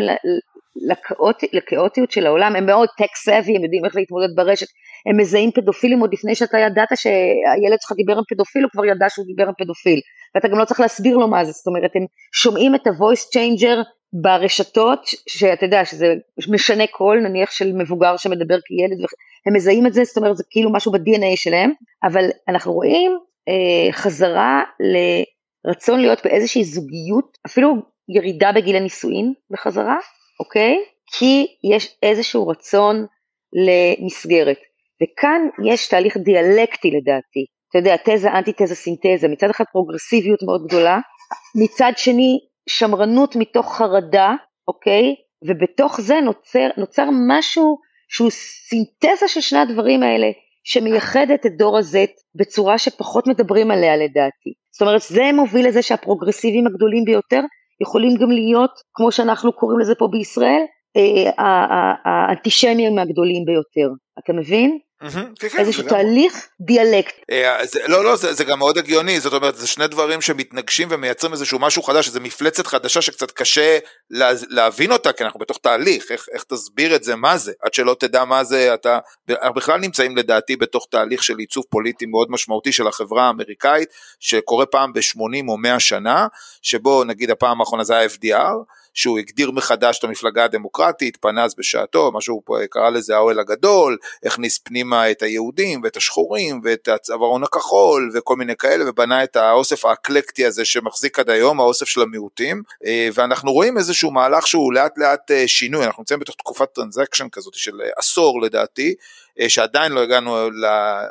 לכאות, 0.89 1.43
לכאוטיות 1.53 2.11
של 2.11 2.25
העולם, 2.25 2.55
הם 2.55 2.65
מאוד 2.65 2.89
tech 2.97 3.15
savvy, 3.15 3.55
הם 3.55 3.63
יודעים 3.63 3.85
איך 3.85 3.95
להתמודד 3.95 4.35
ברשת, 4.35 4.67
הם 5.09 5.17
מזהים 5.17 5.51
פדופילים 5.51 5.99
עוד 5.99 6.13
לפני 6.13 6.35
שאתה 6.35 6.57
ידעת 6.57 6.89
שהילד 6.95 7.77
שלך 7.81 7.91
דיבר 7.95 8.13
עם 8.13 8.23
פדופיל, 8.29 8.63
הוא 8.63 8.71
כבר 8.71 8.85
ידע 8.85 9.05
שהוא 9.09 9.25
דיבר 9.25 9.47
עם 9.47 9.53
פדופיל, 9.57 9.99
ואתה 10.35 10.47
גם 10.47 10.59
לא 10.59 10.65
צריך 10.65 10.79
להסביר 10.79 11.17
לו 11.17 11.27
מה 11.27 11.45
זה, 11.45 11.51
זאת 11.51 11.67
אומרת, 11.67 11.91
הם 11.95 12.05
שומעים 12.33 12.75
את 12.75 12.87
ה-voice 12.87 13.25
changer 13.35 13.77
ברשתות, 14.21 14.99
שאתה 15.29 15.65
יודע 15.65 15.85
שזה 15.85 16.13
משנה 16.49 16.87
קול, 16.87 17.19
נניח 17.19 17.51
של 17.51 17.73
מבוגר 17.73 18.17
שמדבר 18.17 18.57
כילד, 18.65 19.05
הם 19.45 19.55
מזהים 19.55 19.87
את 19.87 19.93
זה, 19.93 20.03
זאת 20.03 20.17
אומרת, 20.17 20.37
זה 20.37 20.43
כאילו 20.49 20.71
משהו 20.71 20.91
ב-DNA 20.91 21.35
שלהם, 21.35 21.71
אבל 22.03 22.25
אנחנו 22.47 22.73
רואים 22.73 23.17
אה, 23.49 23.91
חזרה 23.91 24.63
לרצון 25.65 25.99
להיות 25.99 26.19
באיזושהי 26.23 26.63
זוגיות, 26.63 27.37
אפילו 27.45 27.75
ירידה 28.09 28.51
בגיל 28.51 28.75
הנישואין 28.75 29.33
בחזרה, 29.51 29.97
אוקיי? 30.39 30.77
כי 31.11 31.47
יש 31.73 31.95
איזשהו 32.03 32.47
רצון 32.47 33.05
למסגרת. 33.53 34.59
וכאן 35.03 35.41
יש 35.65 35.87
תהליך 35.87 36.17
דיאלקטי 36.17 36.91
לדעתי, 36.91 37.45
אתה 37.69 37.77
יודע, 37.77 37.95
תזה, 38.05 38.31
אנטי-תזה, 38.31 38.75
סינתזה, 38.75 39.27
מצד 39.27 39.49
אחד 39.49 39.63
פרוגרסיביות 39.71 40.43
מאוד 40.43 40.67
גדולה, 40.67 40.99
מצד 41.55 41.91
שני 41.97 42.39
שמרנות 42.69 43.35
מתוך 43.35 43.75
חרדה, 43.77 44.33
אוקיי? 44.67 45.15
ובתוך 45.47 46.01
זה 46.01 46.21
נוצר, 46.21 46.67
נוצר 46.77 47.09
משהו 47.27 47.77
שהוא 48.09 48.29
סינתזה 48.31 49.27
של 49.27 49.41
שני 49.41 49.59
הדברים 49.59 50.03
האלה, 50.03 50.27
שמייחדת 50.63 51.45
את 51.45 51.57
דור 51.57 51.77
ה-Z 51.77 51.97
בצורה 52.35 52.77
שפחות 52.77 53.27
מדברים 53.27 53.71
עליה 53.71 53.97
לדעתי. 53.97 54.53
זאת 54.71 54.81
אומרת, 54.81 55.01
זה 55.01 55.23
מוביל 55.33 55.67
לזה 55.67 55.81
שהפרוגרסיביים 55.81 56.67
הגדולים 56.67 57.05
ביותר 57.05 57.41
יכולים 57.81 58.15
גם 58.15 58.31
להיות, 58.31 58.71
כמו 58.93 59.11
שאנחנו 59.11 59.53
קוראים 59.53 59.79
לזה 59.79 59.95
פה 59.95 60.07
בישראל, 60.11 60.61
אה, 60.97 61.31
האנטישמיים 62.05 62.99
הגדולים 62.99 63.45
ביותר, 63.45 63.89
אתה 64.19 64.33
מבין? 64.33 64.79
כן, 64.99 65.49
כן, 65.49 65.57
איזשהו 65.57 65.83
תהליך 65.83 66.47
דיאלקט. 66.61 67.13
אה, 67.31 67.57
לא, 67.87 68.03
לא, 68.03 68.15
זה 68.15 68.43
גם 68.43 68.59
מאוד 68.59 68.77
הגיוני, 68.77 69.19
זאת 69.19 69.33
אומרת, 69.33 69.55
זה 69.55 69.67
שני 69.67 69.87
דברים 69.87 70.21
שמתנגשים 70.21 70.87
ומייצרים 70.91 71.33
איזשהו 71.33 71.59
משהו 71.59 71.83
חדש, 71.83 72.07
איזו 72.07 72.21
מפלצת 72.21 72.67
חדשה 72.67 73.01
שקצת 73.01 73.31
קשה 73.31 73.77
להבין 74.49 74.91
אותה, 74.91 75.11
כי 75.11 75.23
אנחנו 75.23 75.39
בתוך 75.39 75.57
תהליך, 75.61 76.11
איך 76.11 76.43
תסביר 76.43 76.95
את 76.95 77.03
זה, 77.03 77.15
מה 77.15 77.37
זה, 77.37 77.51
עד 77.61 77.73
שלא 77.73 77.95
תדע 77.99 78.25
מה 78.25 78.43
זה, 78.43 78.73
אתה, 78.73 78.99
אנחנו 79.29 79.53
בכלל 79.53 79.79
נמצאים 79.79 80.17
לדעתי 80.17 80.55
בתוך 80.55 80.87
תהליך 80.91 81.23
של 81.23 81.37
עיצוב 81.37 81.63
פוליטי 81.69 82.05
מאוד 82.05 82.27
משמעותי 82.31 82.71
של 82.71 82.87
החברה 82.87 83.27
האמריקאית, 83.27 83.89
שקורה 84.19 84.65
פעם 84.65 84.93
ב-80 84.93 85.47
או 85.47 85.57
100 85.57 85.79
שנה, 85.79 86.27
שבו 86.61 87.03
נגיד 87.03 87.31
הפעם 87.31 87.59
האחרונה 87.61 87.83
זה 87.83 87.97
ה-FDR, 87.97 88.55
שהוא 88.95 89.19
הגדיר 89.19 89.51
מחדש 89.51 89.99
את 89.99 90.03
המפלגה 90.03 90.43
הדמוקרטית, 90.43 91.17
פנס 91.17 91.55
בשעתו, 91.57 92.11
מה 92.11 92.21
שהוא 92.21 92.41
קרא 92.69 92.89
לזה 92.89 93.15
האוהל 93.15 93.39
הגדול, 93.39 93.97
הכניס 94.25 94.57
פנימה 94.57 95.11
את 95.11 95.21
היהודים 95.21 95.81
ואת 95.83 95.97
השחורים 95.97 96.61
ואת 96.63 96.87
הצווארון 96.87 97.43
הכחול 97.43 98.11
וכל 98.13 98.35
מיני 98.35 98.55
כאלה, 98.55 98.89
ובנה 98.89 99.23
את 99.23 99.35
האוסף 99.35 99.85
האקלקטי 99.85 100.45
הזה 100.45 100.65
שמחזיק 100.65 101.19
עד 101.19 101.29
היום, 101.29 101.59
האוסף 101.59 101.85
של 101.85 102.01
המיעוטים, 102.01 102.63
אה, 102.85 103.09
ואנחנו 103.13 103.51
רואים 103.51 103.77
איזשהו 103.77 104.11
מהלך 104.11 104.47
שהוא 104.47 104.73
לאט 104.73 104.97
לאט 104.97 105.31
אה, 105.31 105.47
שינוי, 105.47 105.85
אנחנו 105.85 106.01
נמצאים 106.01 106.19
בתוך 106.19 106.35
תקופת 106.35 106.73
transition 106.73 107.27
כזאת 107.31 107.53
של 107.53 107.81
אה, 107.81 107.89
עשור 107.97 108.41
לדעתי, 108.41 108.95
שעדיין 109.47 109.91
לא 109.91 109.99
הגענו, 109.99 110.37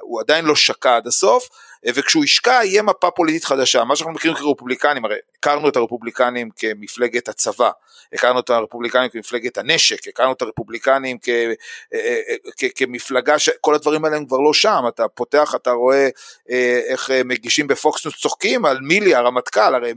הוא 0.00 0.20
עדיין 0.20 0.44
לא 0.44 0.56
שקע 0.56 0.96
עד 0.96 1.06
הסוף, 1.06 1.48
וכשהוא 1.86 2.24
ישקע 2.24 2.60
יהיה 2.64 2.82
מפה 2.82 3.10
פוליטית 3.10 3.44
חדשה, 3.44 3.84
מה 3.84 3.96
שאנחנו 3.96 4.14
מכירים 4.14 4.36
כרפובליקנים, 4.36 5.04
הרי 5.04 5.16
הכרנו 5.38 5.68
את 5.68 5.76
הרפובליקנים 5.76 6.50
כמפלגת 6.56 7.28
הצבא, 7.28 7.70
הכרנו 8.12 8.40
את 8.40 8.50
הרפובליקנים 8.50 9.08
כמפלגת 9.08 9.58
הנשק, 9.58 10.08
הכרנו 10.08 10.32
את 10.32 10.42
הרפובליקנים 10.42 11.18
אה, 11.28 11.52
אה, 11.94 12.68
כמפלגה 12.74 13.38
שכל 13.38 13.74
הדברים 13.74 14.04
האלה 14.04 14.16
הם 14.16 14.26
כבר 14.26 14.38
לא 14.38 14.52
שם, 14.52 14.82
אתה 14.88 15.08
פותח, 15.08 15.54
אתה 15.54 15.70
רואה 15.70 16.08
אה, 16.50 16.80
איך 16.88 17.10
מגישים 17.24 17.66
בפוקסנוס 17.66 18.20
צוחקים 18.20 18.64
על 18.64 18.78
מילי 18.80 19.14
הרמטכ"ל, 19.14 19.74
הרי 19.74 19.92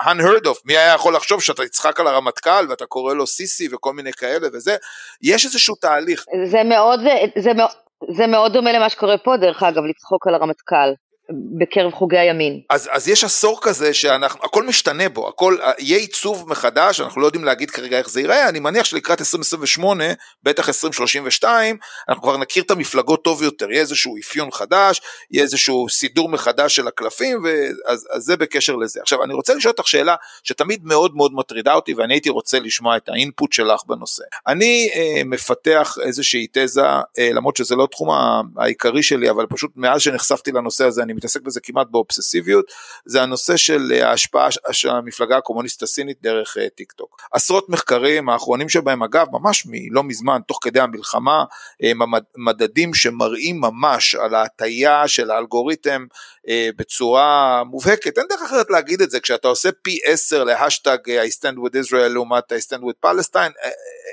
unheard 0.00 0.44
of, 0.44 0.60
מי 0.64 0.76
היה 0.76 0.94
יכול 0.94 1.16
לחשוב 1.16 1.42
שאתה 1.42 1.64
תצחק 1.64 2.00
על 2.00 2.06
הרמטכ"ל 2.06 2.66
ואתה 2.68 2.86
קורא 2.86 3.14
לו 3.14 3.26
סיסי 3.26 3.68
וכל 3.72 3.92
מיני 3.92 4.12
כאלה 4.12 4.48
וזה, 4.52 4.76
יש 5.22 5.44
איזשהו 5.44 5.74
תהליך. 5.74 6.24
זה 6.50 6.62
מאוד, 6.64 7.00
זה 7.38 7.54
מאוד, 7.54 7.70
זה 8.16 8.26
מאוד 8.26 8.52
דומה 8.52 8.72
למה 8.72 8.88
שקורה 8.88 9.18
פה 9.18 9.36
דרך 9.36 9.62
אגב, 9.62 9.82
לצחוק 9.84 10.26
על 10.26 10.34
הרמטכ"ל. 10.34 10.92
בקרב 11.30 11.92
חוגי 11.92 12.18
הימין. 12.18 12.60
אז, 12.70 12.88
אז 12.92 13.08
יש 13.08 13.24
עשור 13.24 13.58
כזה 13.62 13.94
שאנחנו, 13.94 14.40
הכל 14.44 14.66
משתנה 14.66 15.08
בו, 15.08 15.28
הכל, 15.28 15.56
יהיה 15.78 15.98
עיצוב 15.98 16.48
מחדש, 16.48 17.00
אנחנו 17.00 17.20
לא 17.20 17.26
יודעים 17.26 17.44
להגיד 17.44 17.70
כרגע 17.70 17.98
איך 17.98 18.10
זה 18.10 18.20
ייראה, 18.20 18.48
אני 18.48 18.60
מניח 18.60 18.84
שלקראת 18.84 19.20
2028, 19.20 20.04
בטח 20.42 20.68
2032, 20.68 21.76
אנחנו 22.08 22.22
כבר 22.22 22.36
נכיר 22.36 22.62
את 22.62 22.70
המפלגות 22.70 23.24
טוב 23.24 23.42
יותר, 23.42 23.70
יהיה 23.70 23.80
איזשהו 23.80 24.16
אפיון 24.18 24.50
חדש, 24.50 25.00
יהיה 25.30 25.42
איזשהו 25.42 25.88
סידור 25.88 26.28
מחדש 26.28 26.76
של 26.76 26.88
הקלפים, 26.88 27.44
ואז, 27.44 28.08
אז 28.12 28.22
זה 28.22 28.36
בקשר 28.36 28.76
לזה. 28.76 29.00
עכשיו, 29.02 29.24
אני 29.24 29.34
רוצה 29.34 29.54
לשאול 29.54 29.74
אותך 29.78 29.88
שאלה 29.88 30.14
שתמיד 30.42 30.84
מאוד 30.84 31.16
מאוד 31.16 31.32
מטרידה 31.34 31.74
אותי, 31.74 31.94
ואני 31.94 32.14
הייתי 32.14 32.30
רוצה 32.30 32.58
לשמוע 32.58 32.96
את 32.96 33.08
האינפוט 33.08 33.52
שלך 33.52 33.80
בנושא. 33.86 34.24
אני 34.46 34.90
אה, 34.94 35.22
מפתח 35.24 35.96
איזושהי 36.02 36.46
תזה, 36.52 36.82
אה, 37.18 37.30
למרות 37.32 37.56
שזה 37.56 37.76
לא 37.76 37.88
תחום 37.90 38.08
העיקרי 38.56 39.02
שלי, 39.02 39.30
אבל 39.30 39.46
פשוט 39.46 39.70
מאז 39.76 40.00
שנחשפתי 40.00 40.52
לנושא 40.52 40.84
הזה, 40.84 41.02
אני 41.02 41.13
מתעסק 41.14 41.40
בזה 41.40 41.60
כמעט 41.60 41.86
באובססיביות, 41.90 42.64
זה 43.04 43.22
הנושא 43.22 43.56
של 43.56 43.92
אה, 43.92 44.08
ההשפעה 44.08 44.48
של 44.72 44.90
המפלגה 44.90 45.36
הקומוניסטית 45.36 45.82
הסינית 45.82 46.22
דרך 46.22 46.56
אה, 46.58 46.68
טיק 46.68 46.92
טוק. 46.92 47.22
עשרות 47.32 47.68
מחקרים, 47.68 48.28
האחרונים 48.28 48.68
שבהם 48.68 49.02
אגב, 49.02 49.26
ממש 49.32 49.66
מלא 49.66 50.02
מזמן, 50.02 50.40
תוך 50.48 50.58
כדי 50.62 50.80
המלחמה, 50.80 51.44
הם 51.82 51.98
מדדים 52.36 52.94
שמראים 52.94 53.60
ממש 53.60 54.14
על 54.14 54.34
ההטייה 54.34 55.08
של 55.08 55.30
האלגוריתם 55.30 56.06
אה, 56.48 56.68
בצורה 56.76 57.62
מובהקת, 57.64 58.18
אין 58.18 58.26
דרך 58.30 58.42
אחרת 58.42 58.70
להגיד 58.70 59.00
את 59.00 59.10
זה, 59.10 59.20
כשאתה 59.20 59.48
עושה 59.48 59.68
פי 59.82 59.98
10 60.04 60.44
להשטג 60.44 60.98
I 61.06 61.32
stand 61.38 61.56
with 61.56 61.74
Israel 61.74 62.08
לעומת 62.08 62.52
I 62.52 62.56
stand 62.66 62.80
with 62.80 63.06
Palestine, 63.06 63.52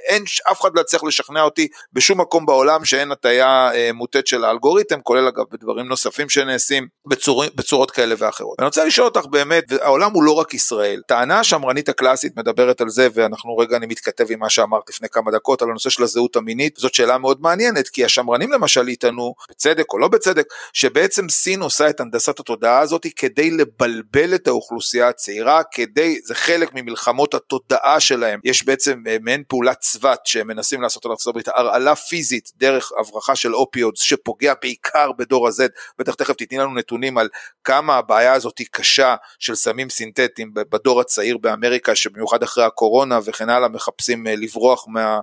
אין, 0.09 0.23
אף 0.51 0.61
אחד 0.61 0.69
לא 0.75 0.81
יצליח 0.81 1.03
לשכנע 1.03 1.41
אותי 1.41 1.67
בשום 1.93 2.21
מקום 2.21 2.45
בעולם 2.45 2.85
שאין 2.85 3.11
הטיה 3.11 3.71
מוטט 3.93 4.27
של 4.27 4.43
האלגוריתם, 4.43 5.01
כולל 5.01 5.27
אגב 5.27 5.43
בדברים 5.51 5.87
נוספים 5.87 6.29
שנעשים 6.29 6.87
בצור, 7.07 7.43
בצורות 7.55 7.91
כאלה 7.91 8.15
ואחרות. 8.17 8.59
אני 8.59 8.65
רוצה 8.65 8.85
לשאול 8.85 9.07
אותך 9.07 9.25
באמת, 9.25 9.63
העולם 9.81 10.11
הוא 10.13 10.23
לא 10.23 10.31
רק 10.31 10.53
ישראל, 10.53 11.01
טענה 11.07 11.39
השמרנית 11.39 11.89
הקלאסית 11.89 12.37
מדברת 12.37 12.81
על 12.81 12.89
זה, 12.89 13.07
ואנחנו 13.13 13.57
רגע, 13.57 13.77
אני 13.77 13.85
מתכתב 13.85 14.25
עם 14.29 14.39
מה 14.39 14.49
שאמרת 14.49 14.89
לפני 14.89 15.09
כמה 15.09 15.31
דקות, 15.31 15.61
על 15.61 15.69
הנושא 15.69 15.89
של 15.89 16.03
הזהות 16.03 16.35
המינית, 16.35 16.75
זאת 16.77 16.93
שאלה 16.93 17.17
מאוד 17.17 17.41
מעניינת, 17.41 17.89
כי 17.89 18.05
השמרנים 18.05 18.51
למשל 18.51 18.89
יטענו, 18.89 19.33
בצדק 19.49 19.93
או 19.93 19.99
לא 19.99 20.07
בצדק, 20.07 20.45
שבעצם 20.73 21.29
סין 21.29 21.61
עושה 21.61 21.89
את 21.89 21.99
הנדסת 21.99 22.39
התודעה 22.39 22.79
הזאת 22.79 23.07
כדי 23.15 23.51
לבלבל 23.51 24.35
את 24.35 24.47
האוכלוסייה 24.47 25.09
הצעירה, 25.09 25.61
כדי, 25.71 26.19
זה 26.23 26.35
חלק 26.35 26.69
ממלחמות 26.73 27.33
התודעה 27.33 27.99
שלהם, 27.99 28.39
יש 28.43 28.65
בעצם 28.65 29.03
אה, 29.07 29.17
מעין 29.21 29.43
פעולת 29.47 29.79
צבת 29.79 30.19
שהם 30.25 30.47
מנסים 30.47 30.81
לעשות 30.81 31.05
על 31.05 31.11
הברית, 31.27 31.47
הרעלה 31.47 31.95
פיזית 31.95 32.51
דרך 32.55 32.91
הברחה 32.99 33.35
של 33.35 33.55
אופיודס 33.55 34.01
שפוגע 34.01 34.53
בעיקר 34.61 35.11
בדור 35.17 35.47
ה-Z, 35.47 35.61
בטח 35.99 36.13
תכף 36.13 36.33
תתני 36.33 36.57
לנו 36.57 36.71
נתונים 36.81 37.17
על 37.17 37.29
כמה 37.63 37.95
הבעיה 37.95 38.33
הזאת 38.33 38.57
היא 38.57 38.67
קשה 38.71 39.15
של 39.39 39.55
סמים 39.55 39.89
סינתטיים 39.89 40.51
בדור 40.53 41.01
הצעיר 41.01 41.37
באמריקה, 41.37 41.95
שבמיוחד 41.95 42.43
אחרי 42.43 42.63
הקורונה 42.63 43.19
וכן 43.25 43.49
הלאה 43.49 43.69
מחפשים 43.69 44.27
אה, 44.27 44.35
לברוח 44.35 44.85
מה... 44.87 45.19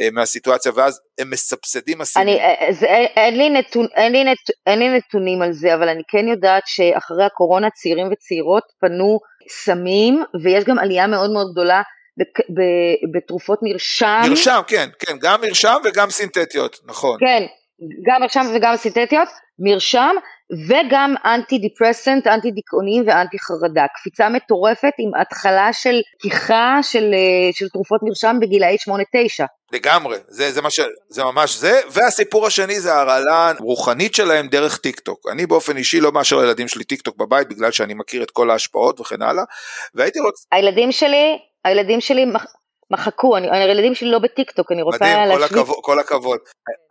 אה, 0.00 0.08
מהסיטואציה 0.12 0.72
ואז 0.74 1.00
הם 1.18 1.30
מסבסדים 1.30 2.00
הסינים. 2.00 2.38
אין, 3.16 3.36
לי 3.36 3.50
נתון, 3.50 3.86
אין, 3.94 4.12
לי 4.12 4.24
נת, 4.24 4.38
אין 4.66 4.78
לי 4.78 4.88
נתונים 4.88 5.42
על 5.42 5.52
זה 5.52 5.74
אבל 5.74 5.88
אני 5.88 6.02
כן 6.08 6.28
יודעת 6.28 6.62
שאחרי 6.66 7.24
הקורונה 7.24 7.70
צעירים 7.70 8.08
וצעירות 8.12 8.62
פנו 8.80 9.18
סמים 9.48 10.22
ויש 10.42 10.64
גם 10.64 10.78
עלייה 10.78 11.06
מאוד 11.06 11.30
מאוד 11.30 11.46
גדולה 11.52 11.82
בתרופות 13.14 13.58
מרשם. 13.62 14.20
מרשם, 14.28 14.60
כן, 14.66 14.88
כן, 14.98 15.16
גם 15.20 15.40
מרשם 15.40 15.76
וגם 15.84 16.10
סינתטיות, 16.10 16.78
נכון. 16.84 17.18
כן, 17.20 17.42
גם 18.06 18.20
מרשם 18.20 18.46
וגם 18.54 18.76
סינתטיות, 18.76 19.28
מרשם 19.58 20.16
וגם 20.68 21.14
אנטי 21.24 21.58
דיפרסנט, 21.58 22.26
אנטי 22.26 22.50
דיכאונים 22.50 23.04
ואנטי 23.06 23.38
חרדה. 23.38 23.86
קפיצה 23.94 24.28
מטורפת 24.28 24.92
עם 24.98 25.10
התחלה 25.20 25.72
של 25.72 26.00
פתיחה 26.18 26.78
של, 26.82 27.10
אה, 27.14 27.52
של 27.52 27.68
תרופות 27.68 28.00
מרשם 28.02 28.36
בגילאי 28.40 28.76
8-9. 28.80 29.44
לגמרי, 29.72 30.16
זה, 30.28 30.52
זה, 30.52 30.60
ש... 30.68 30.80
זה 31.08 31.24
ממש 31.24 31.56
זה, 31.56 31.80
והסיפור 31.90 32.46
השני 32.46 32.80
זה 32.80 32.94
הרעלה 32.94 33.52
רוחנית 33.58 34.14
שלהם 34.14 34.48
דרך 34.48 34.78
טיק 34.78 35.00
טוק. 35.00 35.28
אני 35.32 35.46
באופן 35.46 35.76
אישי 35.76 36.00
לא 36.00 36.12
מאשר 36.12 36.38
לילדים 36.38 36.68
שלי 36.68 36.84
טיק 36.84 37.02
טוק 37.02 37.16
בבית 37.16 37.48
בגלל 37.48 37.70
שאני 37.70 37.94
מכיר 37.94 38.22
את 38.22 38.30
כל 38.30 38.50
ההשפעות 38.50 39.00
וכן 39.00 39.22
הלאה, 39.22 39.44
והייתי 39.94 40.20
רוצה... 40.20 40.48
הילדים 40.52 40.92
שלי, 40.92 41.38
הילדים 41.64 42.00
שלי 42.00 42.26
מחקו, 42.92 43.36
אני, 43.36 43.48
הילדים 43.50 43.94
שלי 43.94 44.10
לא 44.10 44.18
בטיקטוק, 44.18 44.72
אני 44.72 44.82
רוצה 44.82 44.98
להשוויץ. 44.98 45.28
מדהים, 45.28 45.48
כל 45.48 45.58
הכבוד, 45.60 45.76
כל 45.82 45.98
הכבוד. 45.98 46.38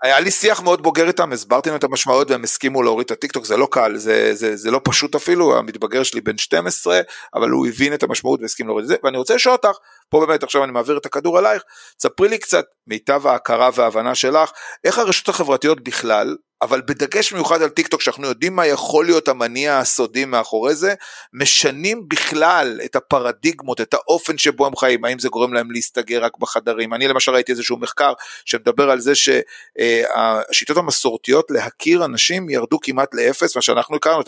היה 0.04 0.20
לי 0.20 0.32
שיח 0.32 0.62
מאוד 0.62 0.84
בוגר 0.84 1.08
איתם, 1.08 1.32
הסברתי 1.32 1.70
להם 1.70 1.80
את 1.80 1.84
המשמעויות 1.84 2.32
והם 2.32 2.44
הסכימו 2.44 2.84
להוריד 2.84 3.06
את 3.06 3.12
הטיקטוק, 3.12 3.46
זה 3.46 3.58
לא 3.58 3.68
קל, 3.72 3.98
זה, 3.98 4.36
זה, 4.36 4.56
זה 4.56 4.72
לא 4.72 4.82
פשוט 4.84 5.16
אפילו, 5.16 5.58
המתבגר 5.58 6.04
שלי 6.04 6.22
בן 6.22 6.38
12, 6.38 7.02
אבל 7.36 7.50
הוא 7.50 7.68
הבין 7.68 7.94
את 7.94 8.04
המשמעות 8.04 8.42
והסכים 8.42 8.68
להוריד 8.68 8.84
את 8.84 8.88
זה, 8.88 8.96
ואני 9.04 9.18
רוצה 9.18 9.36
לשאול 9.36 9.56
אותך, 9.56 9.78
פה 10.10 10.26
באמת 10.26 10.44
עכשיו 10.44 10.64
אני 10.64 10.72
מעביר 10.72 10.98
את 10.98 11.06
הכדור 11.06 11.38
עלייך, 11.38 11.64
ספרי 12.00 12.30
לי 12.30 12.38
קצת 12.38 12.66
מיטב 12.88 13.28
ההכרה 13.28 13.70
וההבנה 13.74 14.16
שלך, 14.16 14.52
איך 14.84 14.98
הרשתות 14.98 15.36
החברתיות 15.36 15.84
בכלל, 15.84 16.36
אבל 16.62 16.82
בדגש 16.82 17.34
מיוחד 17.34 17.62
על 17.62 17.70
טיק 17.70 17.88
טוק 17.88 18.02
שאנחנו 18.02 18.28
יודעים 18.28 18.56
מה 18.56 18.68
יכול 18.68 19.06
להיות 19.06 19.28
המניע 19.28 19.78
הסודי 19.78 20.26
מאחורי 20.26 20.76
זה, 20.76 20.94
משנים 21.34 22.10
בכלל 22.10 22.80
את 22.86 22.96
הפרדיגמות, 22.96 23.82
את 23.82 23.94
האופן 23.94 24.38
שבו 24.38 24.66
הם 24.66 24.76
חיים, 24.76 25.06
האם 25.06 25.20
זה 25.20 25.30
גורם 25.30 25.54
להם 25.54 25.72
להסתגר 25.72 26.24
רק 26.24 26.38
בחדרים, 26.38 26.94
אני 26.94 27.08
למשל 27.08 27.32
ראיתי 27.32 27.52
איזשהו 27.52 27.78
מחקר 27.78 28.14
שמדבר 28.46 28.92
על 28.92 29.00
זה 29.00 29.14
שהשיטות 29.16 30.78
המסורתיות 30.78 31.52
להכיר 31.52 32.06
אנשים 32.06 32.50
ירדו 32.50 32.80
כמעט 32.80 33.14
לאפס, 33.14 33.56
מה 33.56 33.62
שאנחנו 33.62 33.96
הכרנו, 33.96 34.24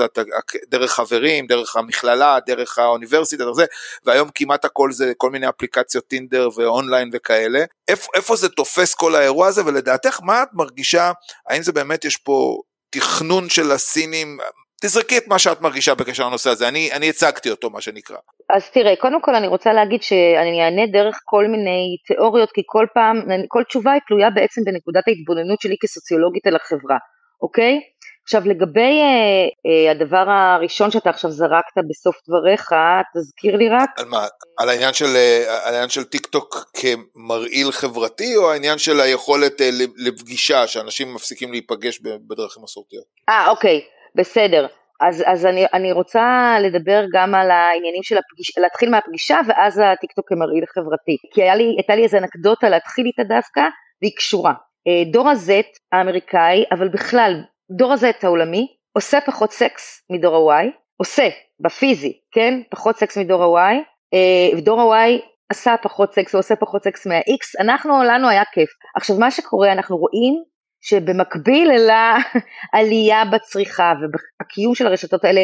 דרך 0.70 0.92
חברים, 0.92 1.48
דרך 1.48 1.76
המכללה, 1.76 2.38
דרך 2.48 2.80
האוניברסיטה, 2.80 3.44
דרך 3.44 3.56
זה, 3.56 3.66
והיום 4.06 4.30
כמעט 4.36 4.66
הכל 4.66 4.92
זה 4.92 5.12
כל 5.18 5.30
מיני 5.30 5.50
אפליקציות 5.50 6.08
טינדר 6.08 6.50
ואונליין 6.56 7.10
וכאלה, 7.14 7.66
איפה, 7.88 8.12
איפה 8.16 8.36
זה 8.36 8.50
תופס 8.50 8.94
כל 8.94 9.16
האירוע 9.16 9.48
הזה? 9.48 9.66
ולדעתך 9.66 10.20
מה 10.24 10.44
את 10.44 10.48
מרגישה, 10.54 11.12
האם 11.50 11.64
זה 11.64 11.72
באמת 11.72 12.06
יש 12.06 12.18
פה 12.24 12.58
תכנון 12.92 13.50
של 13.50 13.72
הסינים, 13.72 14.38
תזרקי 14.82 15.18
את 15.18 15.28
מה 15.28 15.40
שאת 15.40 15.62
מרגישה 15.62 15.96
בקשר 15.96 16.28
לנושא 16.28 16.50
הזה, 16.50 16.68
אני, 16.68 16.92
אני 16.92 17.10
הצגתי 17.10 17.50
אותו 17.50 17.70
מה 17.70 17.82
שנקרא. 17.82 18.18
אז 18.50 18.70
תראה, 18.70 18.96
קודם 18.96 19.22
כל 19.22 19.36
אני 19.36 19.48
רוצה 19.48 19.74
להגיד 19.74 20.04
שאני 20.04 20.64
אענה 20.64 20.86
דרך 20.92 21.20
כל 21.26 21.48
מיני 21.48 21.98
תיאוריות, 22.08 22.52
כי 22.52 22.62
כל 22.66 22.86
פעם, 22.94 23.18
כל 23.48 23.64
תשובה 23.64 23.92
היא 23.92 24.02
תלויה 24.08 24.30
בעצם 24.30 24.62
בנקודת 24.66 25.04
ההתבוננות 25.08 25.62
שלי 25.62 25.76
כסוציולוגית 25.82 26.48
על 26.48 26.56
החברה, 26.56 26.98
אוקיי? 27.42 27.80
עכשיו 28.24 28.42
לגבי 28.46 29.02
אה, 29.02 29.48
אה, 29.66 29.92
הדבר 29.92 30.26
הראשון 30.30 30.92
שאתה 30.92 31.10
עכשיו 31.10 31.32
זרקת 31.32 31.78
בסוף 31.90 32.16
דבריך, 32.28 32.70
תזכיר 33.16 33.56
לי 33.56 33.70
רק. 33.70 33.90
על 33.98 34.06
מה? 34.06 34.26
על 34.60 34.70
העניין 34.70 34.94
של, 34.94 35.16
אה, 35.16 35.68
על 35.68 35.74
העניין 35.74 35.90
של 35.90 36.04
טיק 36.04 36.26
טוק 36.26 36.72
כמרעיל 36.74 37.72
חברתי, 37.72 38.36
או 38.38 38.52
העניין 38.52 38.78
של 38.78 39.00
היכולת 39.00 39.62
אה, 39.62 39.70
לפגישה, 39.98 40.68
שאנשים 40.68 41.14
מפסיקים 41.14 41.52
להיפגש 41.52 42.00
בדרכים 42.02 42.64
מסורתיות? 42.64 43.06
אה, 43.30 43.50
אוקיי, 43.50 43.82
בסדר. 44.16 44.68
אז, 45.02 45.24
אז 45.26 45.46
אני, 45.46 45.66
אני 45.74 45.92
רוצה 45.92 46.56
לדבר 46.62 47.04
גם 47.14 47.36
על 47.36 47.52
העניינים 47.52 48.04
של 48.04 48.18
הפגישה, 48.18 48.62
להתחיל 48.62 48.90
מהפגישה 48.90 49.40
ואז 49.48 49.82
הטיקטוק 49.84 50.30
כמרעיל 50.30 50.64
חברתי. 50.66 51.18
כי 51.34 51.42
לי, 51.42 51.64
הייתה 51.78 51.96
לי 51.96 52.04
איזה 52.04 52.18
אנקדוטה 52.18 52.70
להתחיל 52.70 53.06
איתה 53.06 53.24
דווקא, 53.24 53.62
והיא 54.02 54.16
קשורה. 54.18 54.54
אה, 54.88 55.12
דור 55.12 55.30
ה-Z 55.30 55.52
האמריקאי, 55.92 56.64
אבל 56.72 56.88
בכלל 56.88 57.42
דור 57.72 57.92
ה-Z 57.92 58.06
העולמי, 58.24 58.68
עושה 58.94 59.22
פחות 59.26 59.52
סקס 59.52 60.06
מדור 60.10 60.52
ה-Y, 60.52 60.66
עושה 60.98 61.30
בפיזי, 61.60 62.20
כן? 62.32 62.62
פחות 62.72 62.98
סקס 62.98 63.18
מדור 63.18 63.60
ה-Y, 63.60 63.76
אה, 64.14 64.58
ודור 64.58 64.82
ה-Y 64.82 65.22
עשה 65.50 65.76
פחות 65.84 66.14
סקס, 66.14 66.34
הוא 66.34 66.40
עושה 66.40 66.56
פחות 66.56 66.84
סקס 66.84 67.08
מה-X, 67.08 67.64
אנחנו, 67.64 68.04
לנו 68.04 68.30
היה 68.30 68.44
כיף. 68.54 68.70
עכשיו 68.96 69.16
מה 69.18 69.32
שקורה, 69.32 69.72
אנחנו 69.72 69.98
רואים 69.98 70.44
שבמקביל 70.82 71.72
לעלייה 72.74 73.26
בצריכה 73.26 73.94
ובקיום 74.02 74.76
של 74.76 74.88
הרשתות 74.88 75.26
האלה, 75.26 75.42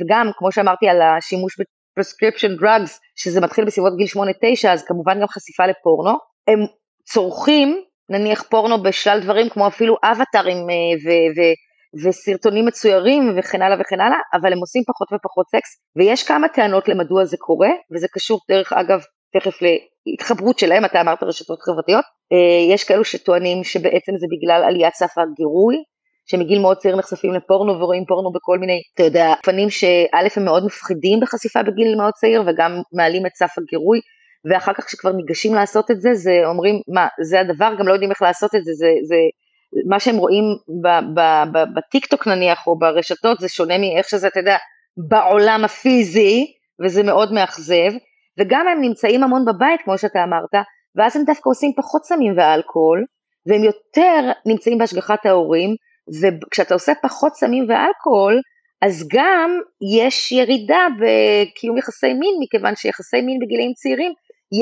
וגם 0.00 0.30
כמו 0.36 0.52
שאמרתי 0.52 0.88
על 0.88 1.02
השימוש 1.02 1.56
ב 1.60 1.67
prescription 1.67 2.56
drugs, 2.56 3.00
שזה 3.16 3.40
מתחיל 3.40 3.64
בסביבות 3.64 3.96
גיל 3.96 4.06
8-9, 4.06 4.68
אז 4.68 4.84
כמובן 4.84 5.20
גם 5.20 5.26
חשיפה 5.28 5.66
לפורנו, 5.66 6.12
הם 6.48 6.58
צורכים 7.04 7.82
נניח 8.10 8.42
פורנו 8.42 8.82
בשלל 8.82 9.20
דברים 9.20 9.48
כמו 9.48 9.66
אפילו 9.66 9.96
אבטארים 10.04 10.56
אה, 10.56 10.74
ו- 11.04 11.40
ו- 11.40 11.54
וסרטונים 12.04 12.66
מצוירים 12.66 13.34
וכן 13.38 13.62
הלאה 13.62 13.76
וכן 13.80 14.00
הלאה, 14.00 14.18
אבל 14.34 14.52
הם 14.52 14.58
עושים 14.58 14.82
פחות 14.86 15.08
ופחות 15.12 15.46
סקס, 15.48 15.70
ויש 15.96 16.22
כמה 16.22 16.48
טענות 16.48 16.88
למדוע 16.88 17.24
זה 17.24 17.36
קורה, 17.40 17.70
וזה 17.94 18.06
קשור 18.14 18.40
דרך 18.50 18.72
אגב 18.72 19.00
תכף 19.34 19.58
להתחברות 20.06 20.58
שלהם, 20.58 20.84
אתה 20.84 21.00
אמרת 21.00 21.22
רשתות 21.22 21.62
חברתיות, 21.62 22.04
אה, 22.32 22.74
יש 22.74 22.84
כאלו 22.84 23.04
שטוענים 23.04 23.64
שבעצם 23.64 24.12
זה 24.18 24.26
בגלל 24.30 24.64
עליית 24.64 24.94
סף 24.94 25.18
הגירוי, 25.18 25.76
שמגיל 26.30 26.58
מאוד 26.58 26.76
צעיר 26.76 26.96
נחשפים 26.96 27.34
לפורנו 27.34 27.72
ורואים 27.80 28.04
פורנו 28.08 28.32
בכל 28.32 28.58
מיני, 28.58 28.80
אתה 28.94 29.02
יודע, 29.02 29.34
פנים 29.42 29.70
שא' 29.70 30.36
הם 30.36 30.44
מאוד 30.44 30.64
מפחידים 30.64 31.20
בחשיפה 31.20 31.62
בגיל 31.62 31.96
מאוד 31.96 32.12
צעיר 32.12 32.42
וגם 32.46 32.80
מעלים 32.92 33.26
את 33.26 33.34
סף 33.34 33.58
הגירוי, 33.58 34.00
ואחר 34.44 34.72
כך 34.72 34.84
כשכבר 34.84 35.12
ניגשים 35.12 35.54
לעשות 35.54 35.90
את 35.90 36.00
זה, 36.00 36.14
זה 36.14 36.40
אומרים, 36.44 36.80
מה, 36.94 37.08
זה 37.22 37.40
הדבר, 37.40 37.74
גם 37.78 37.88
לא 37.88 37.92
יודעים 37.92 38.10
איך 38.10 38.22
לעשות 38.22 38.54
את 38.54 38.64
זה, 38.64 38.72
זה, 38.72 38.88
זה 39.08 39.16
מה 39.86 40.00
שהם 40.00 40.16
רואים 40.16 40.44
בטיקטוק 41.74 42.26
נניח, 42.26 42.66
או 42.66 42.78
ברשתות, 42.78 43.40
זה 43.40 43.48
שונה 43.48 43.78
מאיך 43.78 44.08
שזה, 44.08 44.26
אתה 44.26 44.40
יודע, 44.40 44.56
בעולם 45.08 45.64
הפיזי, 45.64 46.46
וזה 46.84 47.02
מאוד 47.02 47.32
מאכזב, 47.32 47.92
וגם 48.38 48.68
הם 48.68 48.80
נמצאים 48.80 49.22
המון 49.22 49.44
בבית, 49.44 49.80
כמו 49.84 49.98
שאתה 49.98 50.24
אמרת, 50.24 50.64
ואז 50.96 51.16
הם 51.16 51.24
דווקא 51.24 51.50
עושים 51.50 51.72
פחות 51.76 52.04
סמים 52.04 52.34
ואלכוהול, 52.36 53.04
והם 53.46 53.64
יותר 53.64 54.30
נמצאים 54.46 54.78
בהשגחת 54.78 55.26
ההורים, 55.26 55.70
וכשאתה 56.22 56.74
עושה 56.74 56.92
פחות 57.02 57.34
סמים 57.34 57.66
ואלכוהול, 57.68 58.40
אז 58.82 59.08
גם 59.12 59.50
יש 60.02 60.32
ירידה 60.32 60.86
בקיום 61.00 61.78
יחסי 61.78 62.14
מין, 62.14 62.34
מכיוון 62.40 62.76
שיחסי 62.76 63.20
מין 63.20 63.38
בגילאים 63.38 63.72
צעירים 63.72 64.12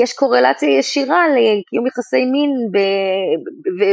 יש 0.03 0.13
קורלציה 0.13 0.77
ישירה 0.79 1.25
לקיום 1.27 1.87
יחסי 1.87 2.25
מין 2.25 2.51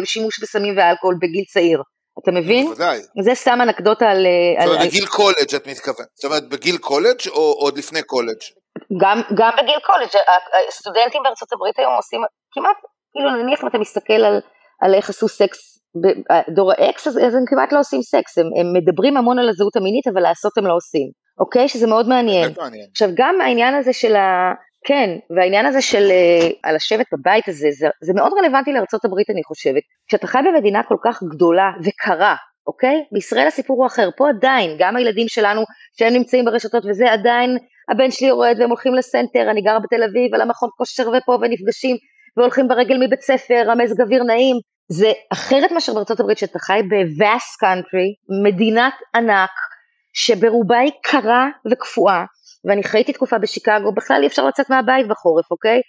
ושימוש 0.02 0.40
בסמים 0.42 0.74
ואלכוהול 0.78 1.16
בגיל 1.22 1.44
צעיר. 1.44 1.82
אתה 2.22 2.30
מבין? 2.30 2.66
בוודאי. 2.66 3.00
זה 3.22 3.34
סתם 3.34 3.58
אנקדוטה 3.62 4.10
על... 4.10 4.26
זאת 4.60 4.68
אומרת, 4.68 4.86
בגיל 4.86 5.06
קולג' 5.06 5.54
את 5.56 5.66
מתכוונת. 5.66 6.08
זאת 6.14 6.24
אומרת, 6.24 6.48
בגיל 6.48 6.78
קולג' 6.78 7.20
או 7.28 7.52
עוד 7.58 7.78
לפני 7.78 8.02
קולג'? 8.02 8.42
גם, 9.00 9.20
גם 9.34 9.50
בגיל 9.58 9.78
קולג'. 9.86 10.22
הסטודנטים 10.68 11.22
בארצות 11.24 11.52
הברית 11.52 11.78
היום 11.78 11.92
עושים 11.96 12.20
כמעט, 12.52 12.76
כאילו 13.12 13.42
נניח 13.42 13.62
אם 13.62 13.68
אתה 13.68 13.78
מסתכל 13.78 14.12
על, 14.12 14.40
על 14.82 14.94
איך 14.94 15.10
עשו 15.10 15.28
סקס 15.28 15.78
בדור 16.02 16.72
ה-X, 16.72 17.08
אז, 17.08 17.18
אז 17.18 17.34
הם 17.34 17.44
כמעט 17.46 17.72
לא 17.72 17.78
עושים 17.78 18.02
סקס. 18.02 18.38
הם, 18.38 18.46
הם 18.60 18.66
מדברים 18.72 19.16
המון 19.16 19.38
על 19.38 19.48
הזהות 19.48 19.76
המינית, 19.76 20.06
אבל 20.06 20.20
לעשות 20.20 20.58
הם 20.58 20.66
לא 20.66 20.74
עושים. 20.74 21.08
אוקיי? 21.40 21.68
שזה 21.68 21.86
מאוד 21.86 22.08
מעניין. 22.08 22.52
מעניין. 22.56 22.86
עכשיו, 22.90 23.08
גם 23.14 23.40
העניין 23.40 23.74
הזה 23.74 23.92
של 23.92 24.16
ה... 24.16 24.52
כן, 24.84 25.10
והעניין 25.36 25.66
הזה 25.66 25.82
של 25.82 26.08
uh, 26.08 26.54
על 26.62 26.74
לשבת 26.74 27.06
בבית 27.12 27.48
הזה, 27.48 27.68
זה, 27.70 27.86
זה 28.02 28.12
מאוד 28.14 28.32
רלוונטי 28.38 28.72
לארה"ב 28.72 29.30
אני 29.30 29.44
חושבת. 29.44 29.82
כשאתה 30.08 30.26
חי 30.26 30.38
במדינה 30.46 30.82
כל 30.82 30.96
כך 31.04 31.22
גדולה 31.22 31.70
וקרה, 31.84 32.34
אוקיי? 32.66 33.04
בישראל 33.12 33.46
הסיפור 33.46 33.76
הוא 33.76 33.86
אחר, 33.86 34.08
פה 34.16 34.28
עדיין, 34.28 34.76
גם 34.78 34.96
הילדים 34.96 35.28
שלנו 35.28 35.62
שהם 35.98 36.12
נמצאים 36.12 36.44
ברשתות 36.44 36.84
וזה, 36.86 37.12
עדיין 37.12 37.58
הבן 37.90 38.10
שלי 38.10 38.28
יורד 38.28 38.56
והם 38.58 38.68
הולכים 38.68 38.94
לסנטר, 38.94 39.50
אני 39.50 39.62
גרה 39.62 39.78
בתל 39.78 40.02
אביב, 40.02 40.34
על 40.34 40.40
המכון 40.40 40.68
כושר 40.76 41.08
ופה 41.08 41.32
ונפגשים 41.32 41.96
והולכים 42.36 42.68
ברגל 42.68 42.96
מבית 43.06 43.20
ספר, 43.20 43.70
המזג 43.70 44.00
אוויר 44.00 44.22
נעים, 44.22 44.56
זה 44.88 45.12
אחרת 45.32 45.72
מאשר 45.72 45.92
הברית 46.20 46.38
שאתה 46.38 46.58
חי 46.58 46.80
ב-vast 46.90 47.64
country, 47.64 48.08
מדינת 48.44 48.94
ענק, 49.14 49.50
שברובה 50.12 50.78
היא 50.78 50.92
קרה 51.02 51.48
וקפואה, 51.72 52.24
ואני 52.64 52.82
חייתי 52.82 53.12
תקופה 53.12 53.38
בשיקגו, 53.38 53.92
בכלל 53.92 54.18
אי 54.22 54.26
אפשר 54.26 54.46
לצאת 54.46 54.70
מהבית 54.70 55.08
בחורף, 55.08 55.50
אוקיי? 55.50 55.80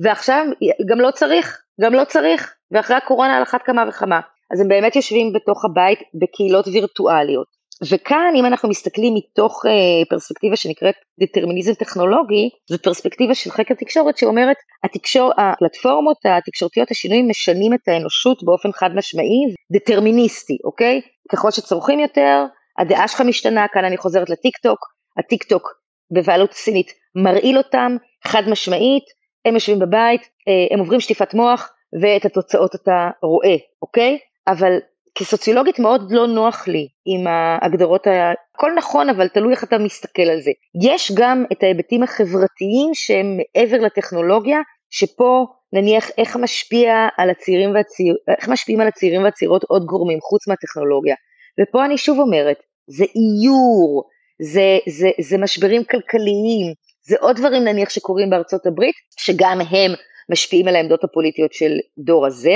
ועכשיו 0.00 0.44
גם 0.90 1.00
לא 1.00 1.10
צריך, 1.10 1.62
גם 1.80 1.94
לא 1.94 2.04
צריך, 2.04 2.54
ואחרי 2.70 2.96
הקורונה 2.96 3.36
על 3.36 3.42
אחת 3.42 3.62
כמה 3.62 3.84
וכמה. 3.88 4.20
אז 4.52 4.60
הם 4.60 4.68
באמת 4.68 4.96
יושבים 4.96 5.32
בתוך 5.32 5.64
הבית 5.64 5.98
בקהילות 6.22 6.68
וירטואליות. 6.68 7.62
וכאן 7.90 8.32
אם 8.36 8.46
אנחנו 8.46 8.68
מסתכלים 8.68 9.14
מתוך 9.14 9.66
אה, 9.66 10.04
פרספקטיבה 10.10 10.56
שנקראת 10.56 10.94
דטרמיניזם 11.20 11.74
טכנולוגי, 11.74 12.48
זו 12.70 12.78
פרספקטיבה 12.82 13.34
של 13.34 13.50
חקר 13.50 13.74
תקשורת 13.74 14.18
שאומרת 14.18 14.56
התקשור, 14.84 15.32
הפלטפורמות 15.38 16.16
התקשורתיות 16.24 16.90
השינויים 16.90 17.28
משנים 17.28 17.74
את 17.74 17.88
האנושות 17.88 18.44
באופן 18.44 18.72
חד 18.72 18.90
משמעי, 18.94 19.54
דטרמיניסטי, 19.72 20.58
אוקיי? 20.64 21.00
ככל 21.32 21.50
שצורכים 21.50 22.00
יותר, 22.00 22.44
הדעה 22.78 23.08
שלך 23.08 23.20
משתנה, 23.20 23.66
כאן 23.72 23.84
אני 23.84 23.96
חוזרת 23.96 24.30
לטיק 24.30 24.56
טוק, 24.56 24.78
הטיק 25.18 25.44
טוק 25.44 25.81
בבעלות 26.14 26.52
סינית 26.52 26.92
מרעיל 27.14 27.58
אותם 27.58 27.96
חד 28.26 28.42
משמעית, 28.48 29.04
הם 29.44 29.54
יושבים 29.54 29.78
בבית, 29.78 30.20
אה, 30.48 30.74
הם 30.74 30.78
עוברים 30.78 31.00
שטיפת 31.00 31.34
מוח 31.34 31.72
ואת 32.02 32.24
התוצאות 32.24 32.74
אתה 32.74 33.10
רואה, 33.22 33.56
אוקיי? 33.82 34.18
אבל 34.48 34.78
כסוציולוגית 35.14 35.78
מאוד 35.78 36.12
לא 36.12 36.26
נוח 36.26 36.68
לי 36.68 36.88
עם 37.06 37.26
ההגדרות. 37.26 38.06
הכל 38.06 38.72
נכון 38.76 39.08
אבל 39.08 39.28
תלוי 39.28 39.52
איך 39.52 39.64
אתה 39.64 39.78
מסתכל 39.78 40.22
על 40.22 40.40
זה. 40.40 40.50
יש 40.82 41.12
גם 41.14 41.44
את 41.52 41.62
ההיבטים 41.62 42.02
החברתיים 42.02 42.90
שהם 42.94 43.36
מעבר 43.36 43.78
לטכנולוגיה, 43.78 44.58
שפה 44.90 45.46
נניח 45.72 46.10
איך 46.18 46.36
משפיע 46.36 47.08
על 47.16 47.30
הצעירים 47.30 47.74
והצעיר, 47.74 48.16
איך 48.38 48.48
משפיעים 48.48 48.80
על 48.80 48.88
הצעירים 48.88 49.22
והצעירות 49.22 49.64
עוד 49.64 49.84
גורמים 49.84 50.20
חוץ 50.20 50.48
מהטכנולוגיה. 50.48 51.14
ופה 51.60 51.84
אני 51.84 51.98
שוב 51.98 52.18
אומרת, 52.18 52.56
זה 52.86 53.04
איור, 53.04 54.04
זה, 54.42 54.78
זה, 54.88 55.10
זה 55.20 55.38
משברים 55.38 55.84
כלכליים, 55.84 56.72
זה 57.08 57.16
עוד 57.20 57.36
דברים 57.36 57.64
נניח 57.64 57.90
שקורים 57.90 58.30
בארצות 58.30 58.66
הברית, 58.66 58.94
שגם 59.20 59.60
הם 59.60 59.92
משפיעים 60.32 60.68
על 60.68 60.76
העמדות 60.76 61.04
הפוליטיות 61.04 61.52
של 61.52 61.72
דור 61.98 62.26
ה-Z, 62.26 62.48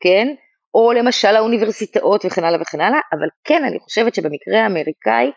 כן? 0.00 0.34
או 0.74 0.92
למשל 0.92 1.36
האוניברסיטאות 1.36 2.24
וכן 2.24 2.44
הלאה 2.44 2.60
וכן 2.60 2.80
הלאה, 2.80 3.00
אבל 3.12 3.28
כן, 3.44 3.64
אני 3.64 3.78
חושבת 3.78 4.14
שבמקרה 4.14 4.62
האמריקאי 4.62 5.30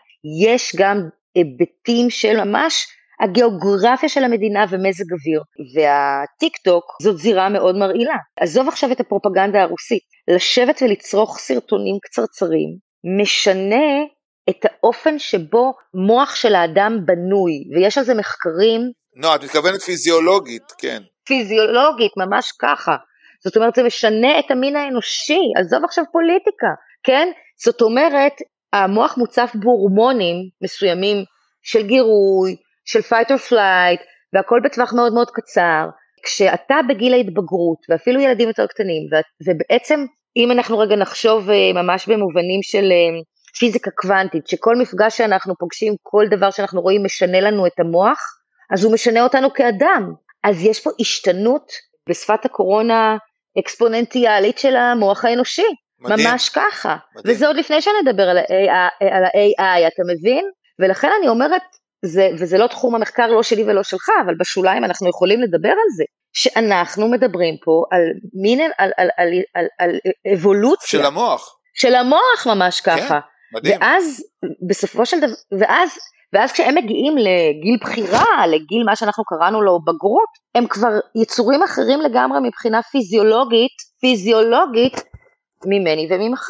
יש 0.48 0.76
גם 0.76 0.98
היבטים 1.34 2.10
של 2.10 2.44
ממש 2.44 2.86
הגיאוגרפיה 3.20 4.08
של 4.08 4.24
המדינה 4.24 4.64
ומזג 4.70 5.12
אוויר, 5.12 5.42
והטיק 5.74 6.56
טוק 6.56 6.84
זאת 7.02 7.18
זירה 7.18 7.48
מאוד 7.48 7.76
מרעילה. 7.76 8.16
עזוב 8.40 8.68
עכשיו 8.68 8.92
את 8.92 9.00
הפרופגנדה 9.00 9.62
הרוסית, 9.62 10.02
לשבת 10.28 10.82
ולצרוך 10.82 11.38
סרטונים 11.38 11.98
קצרצרים 12.02 12.68
משנה 13.20 14.04
את 14.50 14.64
האופן 14.64 15.18
שבו 15.18 15.74
מוח 15.94 16.34
של 16.34 16.54
האדם 16.54 16.98
בנוי, 17.06 17.52
ויש 17.74 17.98
על 17.98 18.04
זה 18.04 18.14
מחקרים. 18.14 18.80
לא, 19.16 19.34
את 19.34 19.44
מתכוונת 19.44 19.82
פיזיולוגית, 19.82 20.72
כן. 20.78 21.02
פיזיולוגית, 21.26 22.12
ממש 22.16 22.52
ככה. 22.60 22.96
זאת 23.44 23.56
אומרת, 23.56 23.74
זה 23.74 23.82
משנה 23.82 24.38
את 24.38 24.50
המין 24.50 24.76
האנושי, 24.76 25.40
עזוב 25.60 25.84
עכשיו 25.84 26.04
פוליטיקה, 26.12 26.72
כן? 27.02 27.28
זאת 27.64 27.82
אומרת, 27.82 28.32
המוח 28.72 29.18
מוצף 29.18 29.50
בהורמונים 29.54 30.36
מסוימים 30.62 31.16
של 31.62 31.86
גירוי, 31.86 32.56
של 32.84 33.00
fight 33.00 33.28
or 33.28 33.50
flight, 33.50 34.02
והכל 34.32 34.60
בטווח 34.64 34.92
מאוד 34.92 35.12
מאוד 35.12 35.30
קצר. 35.30 35.86
כשאתה 36.24 36.74
בגיל 36.88 37.14
ההתבגרות, 37.14 37.78
ואפילו 37.88 38.20
ילדים 38.20 38.48
יותר 38.48 38.66
קטנים, 38.66 39.02
ובעצם 39.46 40.04
אם 40.36 40.50
אנחנו 40.50 40.78
רגע 40.78 40.96
נחשוב 40.96 41.50
אה, 41.50 41.82
ממש 41.82 42.08
במובנים 42.08 42.62
של 42.62 42.84
אה, 42.92 43.20
פיזיקה 43.58 43.90
קוונטית, 43.90 44.48
שכל 44.48 44.76
מפגש 44.76 45.18
שאנחנו 45.18 45.54
פוגשים, 45.58 45.94
כל 46.02 46.24
דבר 46.30 46.50
שאנחנו 46.50 46.80
רואים 46.80 47.04
משנה 47.04 47.40
לנו 47.40 47.66
את 47.66 47.80
המוח, 47.80 48.18
אז 48.70 48.84
הוא 48.84 48.92
משנה 48.92 49.22
אותנו 49.22 49.52
כאדם. 49.52 50.12
אז 50.44 50.64
יש 50.64 50.80
פה 50.80 50.90
השתנות 51.00 51.72
בשפת 52.08 52.44
הקורונה 52.44 53.16
אקספוננטיאלית 53.58 54.58
של 54.58 54.76
המוח 54.76 55.24
האנושי. 55.24 55.66
מדהים. 56.00 56.28
ממש 56.28 56.48
ככה. 56.48 56.96
מדהים. 57.16 57.36
וזה 57.36 57.46
עוד 57.46 57.56
לפני 57.56 57.82
שנדבר 57.82 58.28
על 58.28 58.38
ה-AI, 58.38 59.86
אתה 59.86 60.02
מבין? 60.14 60.50
ולכן 60.78 61.10
אני 61.18 61.28
אומרת, 61.28 61.62
זה, 62.04 62.28
וזה 62.38 62.58
לא 62.58 62.66
תחום 62.66 62.94
המחקר 62.94 63.26
לא 63.26 63.42
שלי 63.42 63.64
ולא 63.64 63.82
שלך, 63.82 64.08
אבל 64.24 64.34
בשוליים 64.40 64.84
אנחנו 64.84 65.08
יכולים 65.08 65.40
לדבר 65.40 65.68
על 65.68 65.90
זה, 65.96 66.04
שאנחנו 66.32 67.08
מדברים 67.08 67.56
פה 67.64 67.84
על 67.90 68.00
מין, 68.42 68.60
על, 68.60 68.70
על, 68.78 68.90
על, 68.96 69.28
על, 69.54 69.66
על, 69.78 69.98
על 70.24 70.32
אבולוציה. 70.34 71.00
של 71.00 71.06
המוח. 71.06 71.56
של 71.74 71.94
המוח 71.94 72.46
ממש 72.46 72.80
כן, 72.80 72.96
ככה. 72.96 73.08
כן, 73.08 73.33
ואז 73.64 74.24
בסופו 74.68 75.06
של 75.06 75.20
דבר, 75.20 75.34
ואז 75.60 75.98
ואז 76.32 76.52
כשהם 76.52 76.74
מגיעים 76.74 77.16
לגיל 77.16 77.76
בחירה, 77.80 78.46
לגיל 78.46 78.84
מה 78.86 78.96
שאנחנו 78.96 79.24
קראנו 79.24 79.62
לו 79.62 79.80
בגרות, 79.80 80.28
הם 80.54 80.66
כבר 80.66 80.88
יצורים 81.22 81.62
אחרים 81.62 82.00
לגמרי 82.00 82.38
מבחינה 82.42 82.82
פיזיולוגית, 82.82 83.72
פיזיולוגית 84.00 85.02
ממני 85.66 86.08
וממך. 86.10 86.48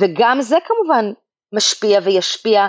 וגם 0.00 0.40
זה 0.40 0.56
כמובן 0.66 1.12
משפיע 1.54 2.00
וישפיע. 2.04 2.66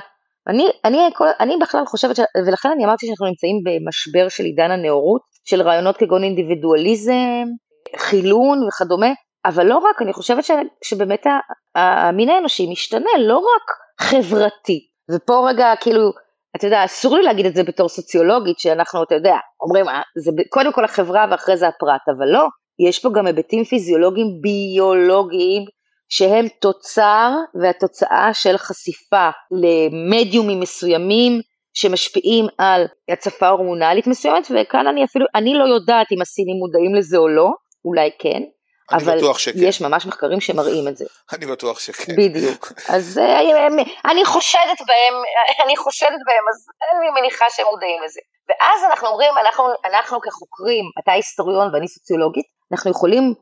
אני, 0.47 0.67
אני, 0.85 0.97
אני 1.39 1.53
בכלל 1.61 1.85
חושבת, 1.85 2.15
ש... 2.15 2.19
ולכן 2.47 2.69
אני 2.75 2.85
אמרתי 2.85 3.05
שאנחנו 3.05 3.27
נמצאים 3.27 3.55
במשבר 3.65 4.29
של 4.29 4.43
עידן 4.43 4.71
הנאורות, 4.71 5.21
של 5.45 5.61
רעיונות 5.61 5.97
כגון 5.97 6.23
אינדיבידואליזם, 6.23 7.45
חילון 7.97 8.67
וכדומה, 8.67 9.09
אבל 9.45 9.65
לא 9.65 9.77
רק, 9.77 10.01
אני 10.01 10.13
חושבת 10.13 10.43
ש, 10.43 10.51
שבאמת 10.83 11.25
המין 11.75 12.29
האנושי 12.29 12.71
משתנה, 12.71 13.11
לא 13.19 13.37
רק 13.37 13.71
חברתי. 14.01 14.79
ופה 15.11 15.49
רגע 15.49 15.73
כאילו 15.81 16.11
אתה 16.55 16.67
יודע, 16.67 16.85
אסור 16.85 17.17
לי 17.17 17.23
להגיד 17.23 17.45
את 17.45 17.55
זה 17.55 17.63
בתור 17.63 17.89
סוציולוגית, 17.89 18.59
שאנחנו, 18.59 19.03
אתה 19.03 19.15
יודע, 19.15 19.35
אומרים, 19.61 19.89
אה, 19.89 20.01
זה 20.17 20.31
קודם 20.49 20.73
כל 20.73 20.85
החברה 20.85 21.25
ואחרי 21.31 21.57
זה 21.57 21.67
הפרט, 21.67 22.01
אבל 22.17 22.27
לא, 22.27 22.47
יש 22.87 22.99
פה 22.99 23.09
גם 23.15 23.27
היבטים 23.27 23.63
פיזיולוגיים 23.63 24.27
ביולוגיים, 24.41 25.65
שהם 26.09 26.47
תוצר 26.61 27.31
והתוצאה 27.61 28.29
של 28.33 28.57
חשיפה 28.57 29.29
למדיומים 29.51 30.59
מסוימים, 30.59 31.41
שמשפיעים 31.73 32.45
על 32.57 32.85
הצפה 33.09 33.47
הורמונלית 33.47 34.07
מסוימת, 34.07 34.47
וכאן 34.49 34.87
אני 34.87 35.03
אפילו, 35.03 35.25
אני 35.35 35.53
לא 35.53 35.63
יודעת 35.63 36.07
אם 36.11 36.21
הסינים 36.21 36.55
מודעים 36.57 36.95
לזה 36.95 37.17
או 37.17 37.27
לא, 37.27 37.49
אולי 37.85 38.09
כן, 38.19 38.41
אבל 38.91 39.17
יש 39.55 39.81
ממש 39.81 40.05
מחקרים 40.05 40.41
שמראים 40.41 40.87
את 40.87 40.97
זה. 40.97 41.05
אני 41.33 41.45
בטוח 41.45 41.79
שכן. 41.79 42.15
בדיוק. 42.17 42.71
אז 42.89 43.17
אה, 43.17 43.67
אני 44.11 44.25
חושדת 44.25 44.79
בהם, 44.87 45.15
אני 45.65 45.77
חושדת 45.77 46.21
בהם, 46.25 46.43
אז 46.51 46.65
אני 46.91 47.21
מניחה 47.21 47.45
שהם 47.49 47.65
מודעים 47.71 48.01
לזה. 48.05 48.19
ואז 48.49 48.83
אנחנו 48.89 49.07
אומרים, 49.07 49.31
אנחנו, 49.45 49.63
אנחנו 49.85 50.21
כחוקרים, 50.21 50.85
אתה 51.03 51.11
היסטוריון 51.11 51.73
ואני 51.73 51.87
סוציולוגית, 51.87 52.45
אנחנו 52.71 52.91
יכולים 52.91 53.33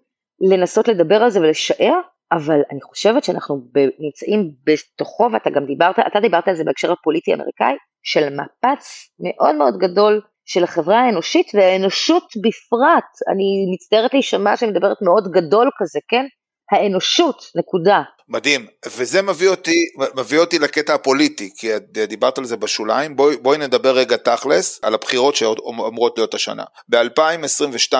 לנסות 0.51 0.87
לדבר 0.87 1.23
על 1.23 1.29
זה 1.29 1.39
ולשער, 1.39 1.99
אבל 2.31 2.59
אני 2.71 2.81
חושבת 2.81 3.23
שאנחנו 3.23 3.61
נמצאים 3.99 4.51
בתוכו, 4.63 5.29
ואתה 5.33 5.49
גם 5.49 5.65
דיברת, 5.65 5.95
אתה 6.07 6.19
דיברת 6.19 6.47
על 6.47 6.55
זה 6.55 6.63
בהקשר 6.63 6.91
הפוליטי 6.91 7.31
האמריקאי, 7.31 7.75
של 8.03 8.29
מפץ 8.29 9.09
מאוד 9.19 9.55
מאוד 9.55 9.77
גדול 9.77 10.21
של 10.47 10.63
החברה 10.63 10.99
האנושית 10.99 11.51
והאנושות 11.53 12.23
בפרט, 12.23 13.11
אני 13.31 13.73
מצטערת 13.73 14.13
להישמע 14.13 14.57
שאני 14.57 14.71
מדברת 14.71 14.97
מאוד 15.01 15.27
גדול 15.31 15.69
כזה, 15.79 15.99
כן? 16.07 16.25
האנושות, 16.71 17.51
נקודה. 17.55 18.01
מדהים, 18.29 18.67
וזה 18.85 19.21
מביא 19.21 19.49
אותי, 19.49 19.75
מביא 20.15 20.39
אותי 20.39 20.59
לקטע 20.59 20.93
הפוליטי, 20.93 21.49
כי 21.57 21.67
דיברת 22.07 22.37
על 22.37 22.45
זה 22.45 22.57
בשוליים, 22.57 23.15
בואי, 23.15 23.37
בואי 23.37 23.57
נדבר 23.57 23.95
רגע 23.95 24.17
תכלס 24.17 24.79
על 24.83 24.93
הבחירות 24.93 25.35
שאמורות 25.35 26.17
להיות 26.17 26.33
השנה. 26.33 26.63
ב-2022, 26.89 27.93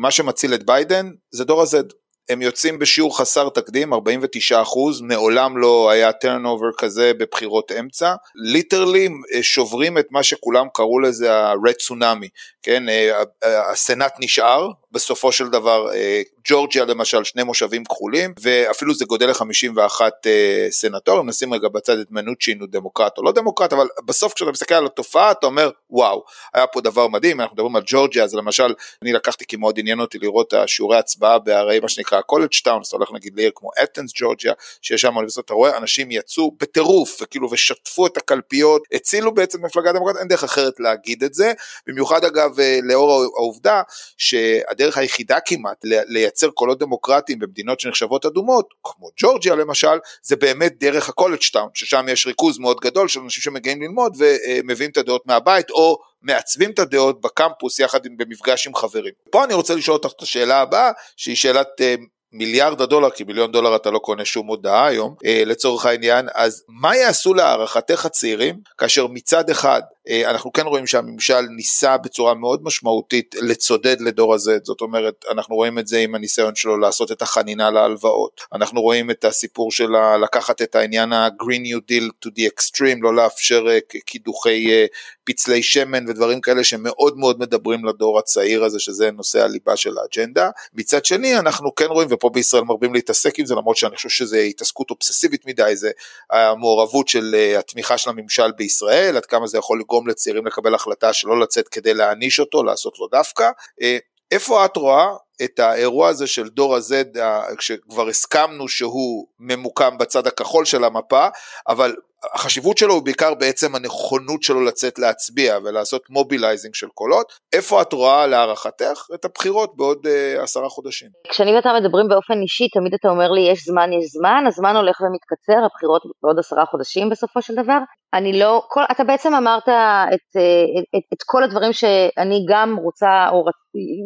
מה 0.00 0.10
שמציל 0.10 0.54
את 0.54 0.66
ביידן 0.66 1.10
זה 1.34 1.44
דור 1.44 1.60
ה-Z. 1.60 2.03
הם 2.28 2.42
יוצאים 2.42 2.78
בשיעור 2.78 3.18
חסר 3.18 3.48
תקדים, 3.48 3.92
49 3.92 4.62
אחוז, 4.62 5.00
מעולם 5.00 5.58
לא 5.58 5.90
היה 5.90 6.10
turnover 6.10 6.76
כזה 6.78 7.12
בבחירות 7.14 7.72
אמצע, 7.72 8.14
literally 8.34 9.08
אה, 9.34 9.42
שוברים 9.42 9.98
את 9.98 10.06
מה 10.10 10.22
שכולם 10.22 10.66
קראו 10.74 11.00
לזה 11.00 11.34
ה-red 11.34 11.82
tsunami, 11.82 12.28
כן, 12.64 12.88
אה, 12.88 13.22
הסנאט 13.70 14.14
נשאר 14.20 14.68
בסופו 14.92 15.32
של 15.32 15.48
דבר 15.48 15.94
אה, 15.94 16.22
ג'ורג'יה 16.48 16.84
למשל 16.84 17.24
שני 17.24 17.42
מושבים 17.42 17.84
כחולים 17.84 18.34
ואפילו 18.40 18.94
זה 18.94 19.04
גדל 19.04 19.26
ל-51 19.26 20.00
אה, 20.26 20.66
סנטורים, 20.70 21.28
נשים 21.28 21.54
רגע 21.54 21.68
בצד 21.68 21.98
את 21.98 22.06
מנוצ'ין 22.10 22.60
הוא 22.60 22.68
דמוקרט 22.70 23.18
או 23.18 23.22
לא 23.22 23.32
דמוקרט, 23.32 23.72
אבל 23.72 23.86
בסוף 24.04 24.32
כשאתה 24.32 24.50
מסתכל 24.50 24.74
על 24.74 24.86
התופעה 24.86 25.30
אתה 25.30 25.46
אומר 25.46 25.70
וואו, 25.90 26.24
היה 26.54 26.66
פה 26.66 26.80
דבר 26.80 27.08
מדהים, 27.08 27.40
אנחנו 27.40 27.54
מדברים 27.54 27.76
על 27.76 27.82
ג'ורג'יה, 27.86 28.24
אז 28.24 28.34
למשל 28.34 28.74
אני 29.02 29.12
לקחתי 29.12 29.44
כי 29.46 29.56
מאוד 29.56 29.78
עניין 29.78 30.00
אותי 30.00 30.18
לראות 30.18 30.52
השיעורי 30.52 30.96
הצבעה 30.96 31.38
בערי 31.38 31.80
מה 31.80 31.88
שנקרא 31.88 32.13
college 32.22 32.48
town, 32.64 32.80
אז 32.80 32.86
אתה 32.86 32.96
הולך 32.96 33.12
נגיד 33.12 33.32
לעיר 33.36 33.50
כמו 33.54 33.70
אתנס 33.82 34.12
ג'ורג'יה, 34.14 34.52
שיש 34.82 35.00
שם 35.00 35.16
אוניברסיטה, 35.16 35.40
אתה 35.40 35.54
רואה 35.54 35.76
אנשים 35.76 36.10
יצאו 36.10 36.50
בטירוף 36.60 37.18
וכאילו 37.22 37.50
ושטפו 37.50 38.06
את 38.06 38.16
הקלפיות, 38.16 38.82
הצילו 38.92 39.34
בעצם 39.34 39.64
מפלגה 39.64 39.92
דמוקרטית, 39.92 40.20
אין 40.20 40.28
דרך 40.28 40.44
אחרת 40.44 40.80
להגיד 40.80 41.24
את 41.24 41.34
זה, 41.34 41.52
במיוחד 41.86 42.24
אגב 42.24 42.60
אה, 42.60 42.78
לאור 42.82 43.12
העובדה 43.36 43.82
שהדרך 44.18 44.98
היחידה 44.98 45.38
כמעט 45.46 45.84
לייצר 45.84 46.50
קולות 46.50 46.78
דמוקרטיים 46.78 47.38
במדינות 47.38 47.80
שנחשבות 47.80 48.26
אדומות, 48.26 48.68
כמו 48.84 49.08
ג'ורג'יה 49.16 49.54
למשל, 49.54 49.98
זה 50.22 50.36
באמת 50.36 50.78
דרך 50.78 51.08
ה 51.08 51.12
college 51.12 51.40
town, 51.52 51.68
ששם 51.74 52.06
יש 52.08 52.26
ריכוז 52.26 52.58
מאוד 52.58 52.80
גדול 52.80 53.08
של 53.08 53.20
אנשים 53.20 53.42
שמגיעים 53.42 53.82
ללמוד 53.82 54.16
ומביאים 54.18 54.90
את 54.90 54.96
הדעות 54.96 55.26
מהבית, 55.26 55.70
או 55.70 55.98
מעצבים 56.24 56.70
את 56.70 56.78
הדעות 56.78 57.20
בקמפוס 57.20 57.78
יחד 57.78 58.06
עם, 58.06 58.16
במפגש 58.16 58.66
עם 58.66 58.74
חברים. 58.74 59.12
פה 59.30 59.44
אני 59.44 59.54
רוצה 59.54 59.74
לשאול 59.74 59.96
אותך 59.96 60.12
את 60.16 60.22
השאלה 60.22 60.60
הבאה, 60.60 60.90
שהיא 61.16 61.36
שאלת 61.36 61.68
אה, 61.80 61.94
מיליארד 62.32 62.80
הדולר, 62.80 63.10
כי 63.10 63.24
מיליון 63.24 63.52
דולר 63.52 63.76
אתה 63.76 63.90
לא 63.90 63.98
קונה 63.98 64.24
שום 64.24 64.46
הודעה 64.46 64.86
היום, 64.86 65.14
אה, 65.24 65.42
לצורך 65.46 65.86
העניין, 65.86 66.28
אז 66.34 66.64
מה 66.68 66.96
יעשו 66.96 67.34
להערכתך 67.34 68.06
הצעירים, 68.06 68.60
כאשר 68.78 69.06
מצד 69.06 69.50
אחד 69.50 69.82
אה, 70.08 70.30
אנחנו 70.30 70.52
כן 70.52 70.66
רואים 70.66 70.86
שהממשל 70.86 71.40
ניסה 71.40 71.96
בצורה 71.96 72.34
מאוד 72.34 72.60
משמעותית 72.62 73.34
לצודד 73.42 74.00
לדור 74.00 74.34
הזה, 74.34 74.58
זאת 74.62 74.80
אומרת, 74.80 75.24
אנחנו 75.30 75.54
רואים 75.54 75.78
את 75.78 75.86
זה 75.86 75.98
עם 75.98 76.14
הניסיון 76.14 76.54
שלו 76.54 76.78
לעשות 76.78 77.12
את 77.12 77.22
החנינה 77.22 77.70
להלוואות, 77.70 78.40
אנחנו 78.52 78.82
רואים 78.82 79.10
את 79.10 79.24
הסיפור 79.24 79.72
של 79.72 79.88
לקחת 80.22 80.62
את 80.62 80.74
העניין 80.74 81.12
ה-Green 81.12 81.66
New 81.66 81.78
Deal 81.92 82.26
to 82.26 82.30
the 82.30 82.42
extreme, 82.42 82.98
לא 83.02 83.14
לאפשר 83.14 83.64
אה, 83.68 83.78
קידוחי 84.04 84.72
אה, 84.72 84.86
פצלי 85.24 85.62
שמן 85.62 86.08
ודברים 86.08 86.40
כאלה 86.40 86.64
שמאוד 86.64 87.18
מאוד 87.18 87.40
מדברים 87.40 87.84
לדור 87.84 88.18
הצעיר 88.18 88.64
הזה, 88.64 88.78
שזה 88.78 89.10
נושא 89.10 89.42
הליבה 89.42 89.76
של 89.76 89.98
האג'נדה. 89.98 90.50
מצד 90.74 91.04
שני, 91.04 91.38
אנחנו 91.38 91.74
כן 91.74 91.86
רואים, 91.86 92.08
ופה 92.12 92.30
בישראל 92.30 92.62
מרבים 92.62 92.94
להתעסק 92.94 93.38
עם 93.38 93.46
זה, 93.46 93.54
למרות 93.54 93.76
שאני 93.76 93.96
חושב 93.96 94.08
שזה 94.08 94.38
התעסקות 94.38 94.90
אובססיבית 94.90 95.46
מדי, 95.46 95.76
זה 95.76 95.90
המעורבות 96.30 97.08
של 97.08 97.36
התמיכה 97.58 97.98
של 97.98 98.10
הממשל 98.10 98.52
בישראל, 98.52 99.16
עד 99.16 99.26
כמה 99.26 99.46
זה 99.46 99.58
יכול 99.58 99.80
לגרום 99.80 100.08
לצעירים 100.08 100.46
לקבל 100.46 100.74
החלטה 100.74 101.12
שלא 101.12 101.40
לצאת 101.40 101.68
כדי 101.68 101.94
להעניש 101.94 102.40
אותו, 102.40 102.62
לעשות 102.62 102.98
לו 102.98 103.08
דווקא. 103.08 103.50
אה, 103.82 103.98
איפה 104.30 104.64
את 104.64 104.76
רואה 104.76 105.06
את 105.44 105.58
האירוע 105.58 106.08
הזה 106.08 106.26
של 106.26 106.48
דור 106.48 106.76
ה-Z, 106.76 107.18
כשכבר 107.58 108.08
הסכמנו 108.08 108.68
שהוא 108.68 109.26
ממוקם 109.38 109.98
בצד 109.98 110.26
הכחול 110.26 110.64
של 110.64 110.84
המפה, 110.84 111.28
אבל 111.68 111.94
החשיבות 112.34 112.78
שלו 112.78 112.94
הוא 112.94 113.02
בעיקר 113.02 113.34
בעצם 113.34 113.74
הנכונות 113.74 114.42
שלו 114.42 114.64
לצאת 114.64 114.98
להצביע 114.98 115.58
ולעשות 115.64 116.02
mobilizing 116.10 116.74
של 116.74 116.88
קולות. 116.94 117.32
איפה 117.52 117.82
את 117.82 117.92
רואה 117.92 118.26
להערכתך 118.26 118.98
את 119.14 119.24
הבחירות 119.24 119.76
בעוד 119.76 120.06
אה, 120.06 120.42
עשרה 120.42 120.68
חודשים? 120.68 121.08
כשאני 121.28 121.56
ואתה 121.56 121.72
מדברים 121.80 122.08
באופן 122.08 122.40
אישי, 122.42 122.68
תמיד 122.68 122.94
אתה 122.94 123.08
אומר 123.08 123.30
לי 123.30 123.40
יש 123.40 123.64
זמן, 123.64 123.92
יש 123.92 124.04
זמן, 124.18 124.44
הזמן 124.46 124.76
הולך 124.76 125.00
ומתקצר, 125.00 125.64
הבחירות 125.64 126.02
בעוד 126.22 126.38
עשרה 126.38 126.64
חודשים 126.66 127.10
בסופו 127.10 127.42
של 127.42 127.54
דבר. 127.54 127.78
אני 128.14 128.38
לא, 128.38 128.62
כל, 128.68 128.82
אתה 128.92 129.04
בעצם 129.04 129.34
אמרת 129.34 129.68
את, 129.68 130.14
את, 130.14 130.84
את, 130.96 131.02
את 131.12 131.18
כל 131.26 131.44
הדברים 131.44 131.72
שאני 131.72 132.46
גם 132.48 132.76
רוצה 132.76 133.28
או 133.32 133.44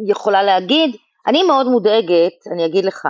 יכולה 0.09 0.43
להגיד. 0.43 0.95
אני 1.27 1.43
מאוד 1.43 1.67
מודאגת, 1.67 2.33
אני 2.53 2.65
אגיד 2.65 2.85
לך, 2.85 3.05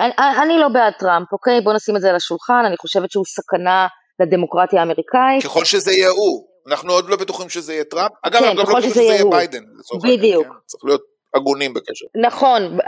אני, 0.00 0.12
אני 0.42 0.58
לא 0.58 0.68
בעד 0.68 0.92
טראמפ, 0.98 1.32
אוקיי? 1.32 1.60
בוא 1.60 1.72
נשים 1.72 1.96
את 1.96 2.00
זה 2.00 2.10
על 2.10 2.16
השולחן, 2.16 2.62
אני 2.66 2.76
חושבת 2.76 3.10
שהוא 3.10 3.24
סכנה 3.24 3.86
לדמוקרטיה 4.20 4.80
האמריקאית. 4.80 5.44
ככל 5.44 5.64
שזה 5.64 5.92
יהיה 5.92 6.08
הוא, 6.08 6.46
אנחנו 6.68 6.92
עוד 6.92 7.08
לא 7.08 7.16
בטוחים 7.16 7.48
שזה 7.48 7.72
יהיה 7.72 7.84
טראמפ, 7.84 8.12
אגב, 8.22 8.40
כן, 8.40 8.50
גם 8.50 8.56
לא 8.56 8.62
בטוחים 8.64 8.90
שזה 8.90 9.02
יהיה 9.02 9.24
ביידן. 9.30 9.62
בדיוק. 10.04 10.46
כן? 10.46 10.52
צריך 10.66 10.84
להיות 10.84 11.02
הגונים 11.34 11.74
בקשר. 11.74 12.06
נכון, 12.26 12.78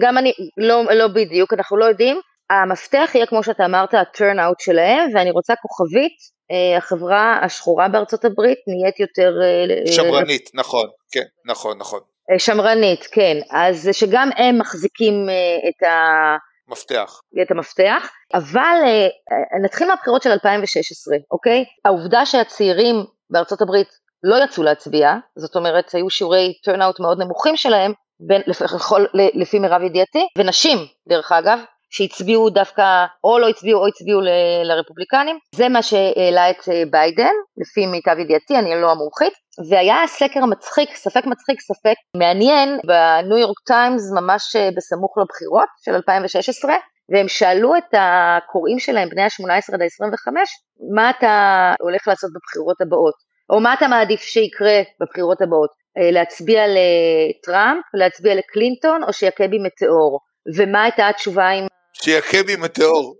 גם 0.00 0.18
אני, 0.18 0.32
לא, 0.56 0.84
לא 0.94 1.08
בדיוק, 1.08 1.52
אנחנו 1.52 1.76
לא 1.76 1.84
יודעים. 1.84 2.20
המפתח 2.50 3.10
יהיה 3.14 3.26
כמו 3.26 3.42
שאתה 3.42 3.64
אמרת, 3.64 3.94
ה-turnout 3.94 4.64
שלהם, 4.64 5.10
ואני 5.14 5.30
רוצה 5.30 5.54
כוכבית, 5.62 6.16
אה, 6.50 6.78
החברה 6.78 7.38
השחורה 7.42 7.88
בארצות 7.88 8.24
הברית 8.24 8.58
נהיית 8.66 9.00
יותר... 9.00 9.32
אה, 9.42 9.92
שמרנית, 9.92 10.50
נכון, 10.54 10.86
כן, 11.12 11.24
נכון, 11.46 11.78
נכון. 11.78 12.00
אה, 12.30 12.38
שמרנית, 12.38 13.06
כן, 13.12 13.36
אז 13.50 13.88
שגם 13.92 14.30
הם 14.36 14.58
מחזיקים 14.58 15.28
את 15.68 15.82
ה... 15.82 15.92
מפתח. 16.68 17.20
את 17.42 17.50
המפתח, 17.50 18.10
אבל 18.34 18.76
uh, 18.84 19.64
נתחיל 19.64 19.88
מהבחירות 19.88 20.22
של 20.22 20.30
2016, 20.30 21.16
אוקיי? 21.30 21.64
העובדה 21.84 22.26
שהצעירים 22.26 22.96
בארצות 23.30 23.62
הברית 23.62 23.88
לא 24.22 24.44
יצאו 24.44 24.62
להצביע, 24.62 25.14
זאת 25.36 25.56
אומרת 25.56 25.94
היו 25.94 26.10
שיעורי 26.10 26.52
turnout 26.68 27.02
מאוד 27.02 27.22
נמוכים 27.22 27.56
שלהם, 27.56 27.92
בין, 28.20 28.42
לפי, 28.46 28.64
לפי 29.34 29.58
מירב 29.58 29.82
ידיעתי, 29.82 30.26
ונשים 30.38 30.78
דרך 31.08 31.32
אגב, 31.32 31.58
שהצביעו 31.94 32.50
דווקא, 32.50 33.04
או 33.24 33.38
לא 33.38 33.48
הצביעו 33.48 33.80
או 33.80 33.86
הצביעו 33.86 34.20
ל, 34.20 34.28
לרפובליקנים, 34.64 35.38
זה 35.54 35.68
מה 35.68 35.82
שהעלה 35.82 36.50
את 36.50 36.68
אה, 36.68 36.82
ביידן, 36.90 37.34
לפי 37.56 37.86
מיטב 37.86 38.18
ידיעתי, 38.18 38.58
אני 38.58 38.80
לא 38.80 38.90
המומחית, 38.90 39.32
והיה 39.70 39.96
סקר 40.06 40.44
מצחיק, 40.44 40.94
ספק 40.94 41.26
מצחיק, 41.26 41.60
ספק 41.60 41.94
מעניין, 42.16 42.78
בניו 42.86 43.38
יורק 43.38 43.58
טיימס 43.66 44.12
ממש 44.12 44.56
אה, 44.56 44.68
בסמוך 44.76 45.18
לבחירות 45.18 45.68
של 45.84 45.94
2016, 45.94 46.74
והם 47.12 47.28
שאלו 47.28 47.76
את 47.76 47.94
הקוראים 47.98 48.78
שלהם, 48.78 49.08
בני 49.08 49.22
ה-18 49.22 49.74
עד 49.74 49.82
ה-25, 49.82 50.32
מה 50.94 51.10
אתה 51.10 51.74
הולך 51.80 52.08
לעשות 52.08 52.30
בבחירות 52.34 52.80
הבאות, 52.80 53.14
או 53.50 53.60
מה 53.60 53.74
אתה 53.74 53.88
מעדיף 53.88 54.20
שיקרה 54.20 54.82
בבחירות 55.00 55.42
הבאות, 55.42 55.70
אה, 55.98 56.10
להצביע 56.10 56.62
לטראמפ, 56.66 57.84
להצביע 57.94 58.34
לקלינטון, 58.34 59.02
או 59.04 59.12
שיכה 59.12 59.48
בי 59.48 59.58
מטאור, 59.58 60.20
ומה 60.56 60.82
הייתה 60.82 61.08
התשובה 61.08 61.48
עם... 61.48 61.66
שיכה 62.04 62.42
בי 62.46 62.56
מטאור. 62.56 63.16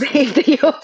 בדיוק. 0.00 0.76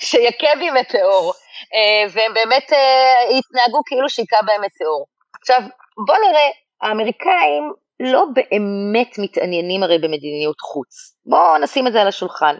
שיכה 0.00 0.56
בי 0.58 0.70
מטאור, 0.70 1.32
אה, 1.74 2.12
והם 2.12 2.34
באמת 2.34 2.72
אה, 2.72 3.38
התנהגו 3.38 3.80
כאילו 3.86 4.08
שהיכה 4.08 4.36
בהם 4.46 4.60
מטאור. 4.64 5.06
עכשיו, 5.40 5.60
בוא 6.06 6.14
נראה, 6.16 6.48
האמריקאים 6.82 7.72
לא 8.00 8.24
באמת 8.34 9.18
מתעניינים 9.18 9.82
הרי 9.82 9.98
במדיניות 9.98 10.60
חוץ. 10.60 11.16
בואו 11.26 11.58
נשים 11.58 11.86
את 11.86 11.92
זה 11.92 12.00
על 12.00 12.08
השולחן. 12.08 12.56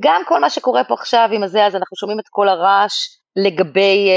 גם 0.00 0.22
כל 0.28 0.40
מה 0.40 0.50
שקורה 0.50 0.84
פה 0.84 0.94
עכשיו 0.94 1.28
עם 1.32 1.42
הזה, 1.42 1.66
אז 1.66 1.76
אנחנו 1.76 1.96
שומעים 1.96 2.20
את 2.20 2.28
כל 2.30 2.48
הרעש 2.48 2.94
לגבי 3.36 4.08
אה, 4.08 4.14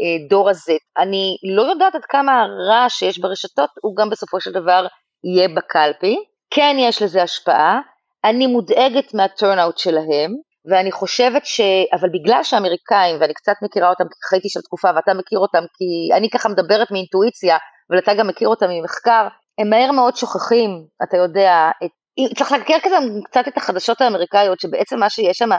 אה, 0.00 0.28
דור 0.28 0.50
הזה. 0.50 0.76
אני 0.98 1.36
לא 1.56 1.62
יודעת 1.62 1.94
עד 1.94 2.04
כמה 2.04 2.42
הרעש 2.42 2.98
שיש 2.98 3.18
ברשתות 3.18 3.70
הוא 3.82 3.96
גם 3.96 4.10
בסופו 4.10 4.40
של 4.40 4.52
דבר 4.52 4.86
יהיה 5.24 5.48
בקלפי. 5.48 6.16
כן 6.50 6.76
יש 6.78 7.02
לזה 7.02 7.22
השפעה, 7.22 7.80
אני 8.24 8.46
מודאגת 8.46 9.14
מהטורנאוט 9.14 9.78
שלהם, 9.78 10.30
ואני 10.70 10.92
חושבת 10.92 11.46
ש... 11.46 11.60
אבל 11.92 12.08
בגלל 12.08 12.42
שהאמריקאים, 12.42 13.16
ואני 13.20 13.34
קצת 13.34 13.54
מכירה 13.62 13.90
אותם 13.90 14.04
כי 14.04 14.28
חייתי 14.28 14.48
של 14.48 14.60
תקופה 14.60 14.88
ואתה 14.96 15.14
מכיר 15.14 15.38
אותם 15.38 15.64
כי 15.76 16.16
אני 16.16 16.30
ככה 16.30 16.48
מדברת 16.48 16.90
מאינטואיציה, 16.90 17.56
אבל 17.90 17.98
אתה 17.98 18.14
גם 18.14 18.26
מכיר 18.26 18.48
אותם 18.48 18.66
ממחקר, 18.70 19.28
הם 19.60 19.70
מהר 19.70 19.92
מאוד 19.92 20.16
שוכחים, 20.16 20.70
אתה 21.02 21.16
יודע, 21.16 21.70
את... 21.84 21.90
צריך 22.36 22.52
להכיר 22.52 22.76
כזה 22.82 22.96
קצת 23.24 23.48
את 23.48 23.56
החדשות 23.56 24.00
האמריקאיות, 24.00 24.60
שבעצם 24.60 24.98
מה 24.98 25.10
שיש 25.10 25.38
שם, 25.38 25.50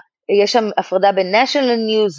יש 0.43 0.51
שם 0.51 0.69
הפרדה 0.77 1.11
בין 1.11 1.35
national 1.35 1.79
news 1.89 2.15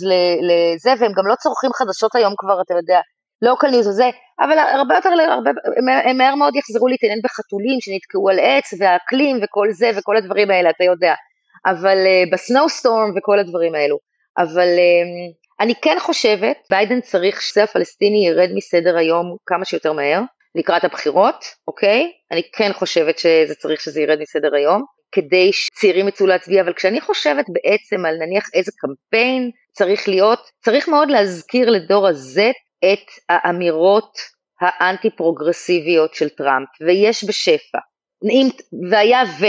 לזה, 0.49 0.91
והם 0.99 1.13
גם 1.13 1.27
לא 1.27 1.35
צורכים 1.35 1.71
חדשות 1.73 2.15
היום 2.15 2.35
כבר, 2.37 2.61
אתה 2.61 2.75
יודע, 2.75 3.01
local 3.45 3.71
news 3.71 3.89
וזה, 3.89 4.11
אבל 4.41 4.59
הרבה 4.59 4.95
יותר, 4.95 5.09
הרבה, 5.09 5.51
הם 6.05 6.17
מהר 6.19 6.35
מאוד 6.35 6.57
יחזרו 6.57 6.89
להתעניין 6.89 7.21
בחתולים 7.25 7.81
שנתקעו 7.81 8.29
על 8.29 8.39
עץ, 8.39 8.75
והאקלים 8.79 9.39
וכל 9.43 9.69
זה 9.71 9.91
וכל 9.97 10.17
הדברים 10.17 10.51
האלה, 10.51 10.71
אתה 10.71 10.85
יודע. 10.85 11.15
אבל 11.67 11.99
אה, 12.07 12.33
ב 12.33 12.41
snowstorm 12.41 13.13
וכל 13.17 13.39
הדברים 13.39 13.75
האלו. 13.75 13.99
אבל 14.39 14.69
אה, 14.69 15.35
אני 15.61 15.75
כן 15.75 15.97
חושבת, 15.99 16.57
ביידן 16.71 17.01
צריך 17.01 17.43
שזה 17.43 17.63
הפלסטיני 17.63 18.27
ירד 18.27 18.49
מסדר 18.55 18.97
היום 18.97 19.37
כמה 19.47 19.65
שיותר 19.65 19.93
מהר, 19.93 20.21
לקראת 20.55 20.85
הבחירות, 20.85 21.45
אוקיי? 21.69 22.13
אני 22.33 22.43
כן 22.53 22.73
חושבת 22.73 23.19
שזה 23.19 23.55
צריך 23.55 23.81
שזה 23.81 24.01
ירד 24.01 24.19
מסדר 24.21 24.55
היום, 24.55 24.83
כדי 25.13 25.53
שצעירים 25.53 26.09
יצאו 26.09 26.27
להצביע, 26.27 26.63
אבל 26.63 26.73
כשאני 26.73 27.01
חושבת 27.01 27.45
בעצם 27.49 28.07
על 28.07 28.15
נניח 28.17 28.45
איזה 28.55 28.73
קמפיין 28.79 29.51
צריך 29.73 30.09
להיות, 30.09 30.51
צריך 30.65 30.89
מאוד 30.89 31.11
להזכיר 31.11 31.71
לדור 31.71 32.07
ה-Z 32.09 32.41
את 32.85 33.07
האמירות 33.29 34.19
האנטי 34.61 35.11
פרוגרסיביות 35.11 36.15
של 36.15 36.29
טראמפ, 36.29 36.69
ויש 36.81 37.25
בשפע. 37.25 37.79
והיה 38.91 39.23
ו, 39.41 39.47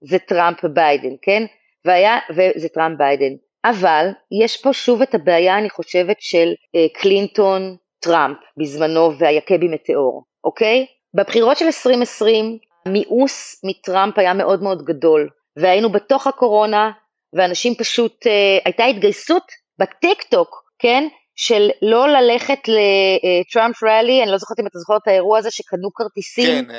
זה 0.00 0.18
טראמפ 0.18 0.64
ביידן, 0.64 1.14
כן? 1.22 1.42
והיה, 1.84 2.18
וזה 2.30 2.68
טראמפ 2.68 2.98
ביידן. 2.98 3.32
אבל 3.64 4.06
יש 4.44 4.62
פה 4.62 4.72
שוב 4.72 5.02
את 5.02 5.14
הבעיה, 5.14 5.58
אני 5.58 5.70
חושבת, 5.70 6.16
של 6.20 6.48
אה, 6.76 6.86
קלינטון 6.94 7.76
טראמפ 8.00 8.36
בזמנו 8.56 9.18
והיכה 9.18 9.58
בי 9.58 9.68
מטאור, 9.68 10.24
אוקיי? 10.44 10.86
בבחירות 11.14 11.56
של 11.56 11.64
2020, 11.64 12.58
המיאוס 12.86 13.60
מטראמפ 13.64 14.18
היה 14.18 14.34
מאוד 14.34 14.62
מאוד 14.62 14.84
גדול, 14.84 15.28
והיינו 15.56 15.92
בתוך 15.92 16.26
הקורונה, 16.26 16.90
ואנשים 17.32 17.74
פשוט, 17.74 18.26
אה, 18.26 18.58
הייתה 18.64 18.84
התגייסות 18.84 19.42
בטיק 19.78 20.22
טוק, 20.22 20.62
כן? 20.78 21.08
של 21.42 21.70
לא 21.82 22.08
ללכת 22.08 22.58
לטראמפ 22.68 23.82
ראלי, 23.82 24.22
אני 24.22 24.30
לא 24.30 24.38
זוכרת 24.38 24.60
אם 24.60 24.66
אתה 24.66 24.78
זוכר 24.78 24.96
את 24.96 25.08
האירוע 25.08 25.38
הזה 25.38 25.50
שקנו 25.50 25.92
כרטיסים, 25.94 26.64
כן. 26.64 26.74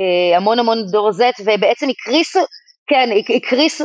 אה, 0.00 0.36
המון 0.36 0.58
המון 0.58 0.78
דור 0.90 1.10
Z, 1.10 1.22
ובעצם 1.44 1.86
הקריסו, 1.88 2.40
כן, 2.86 3.10
הקריסו, 3.36 3.84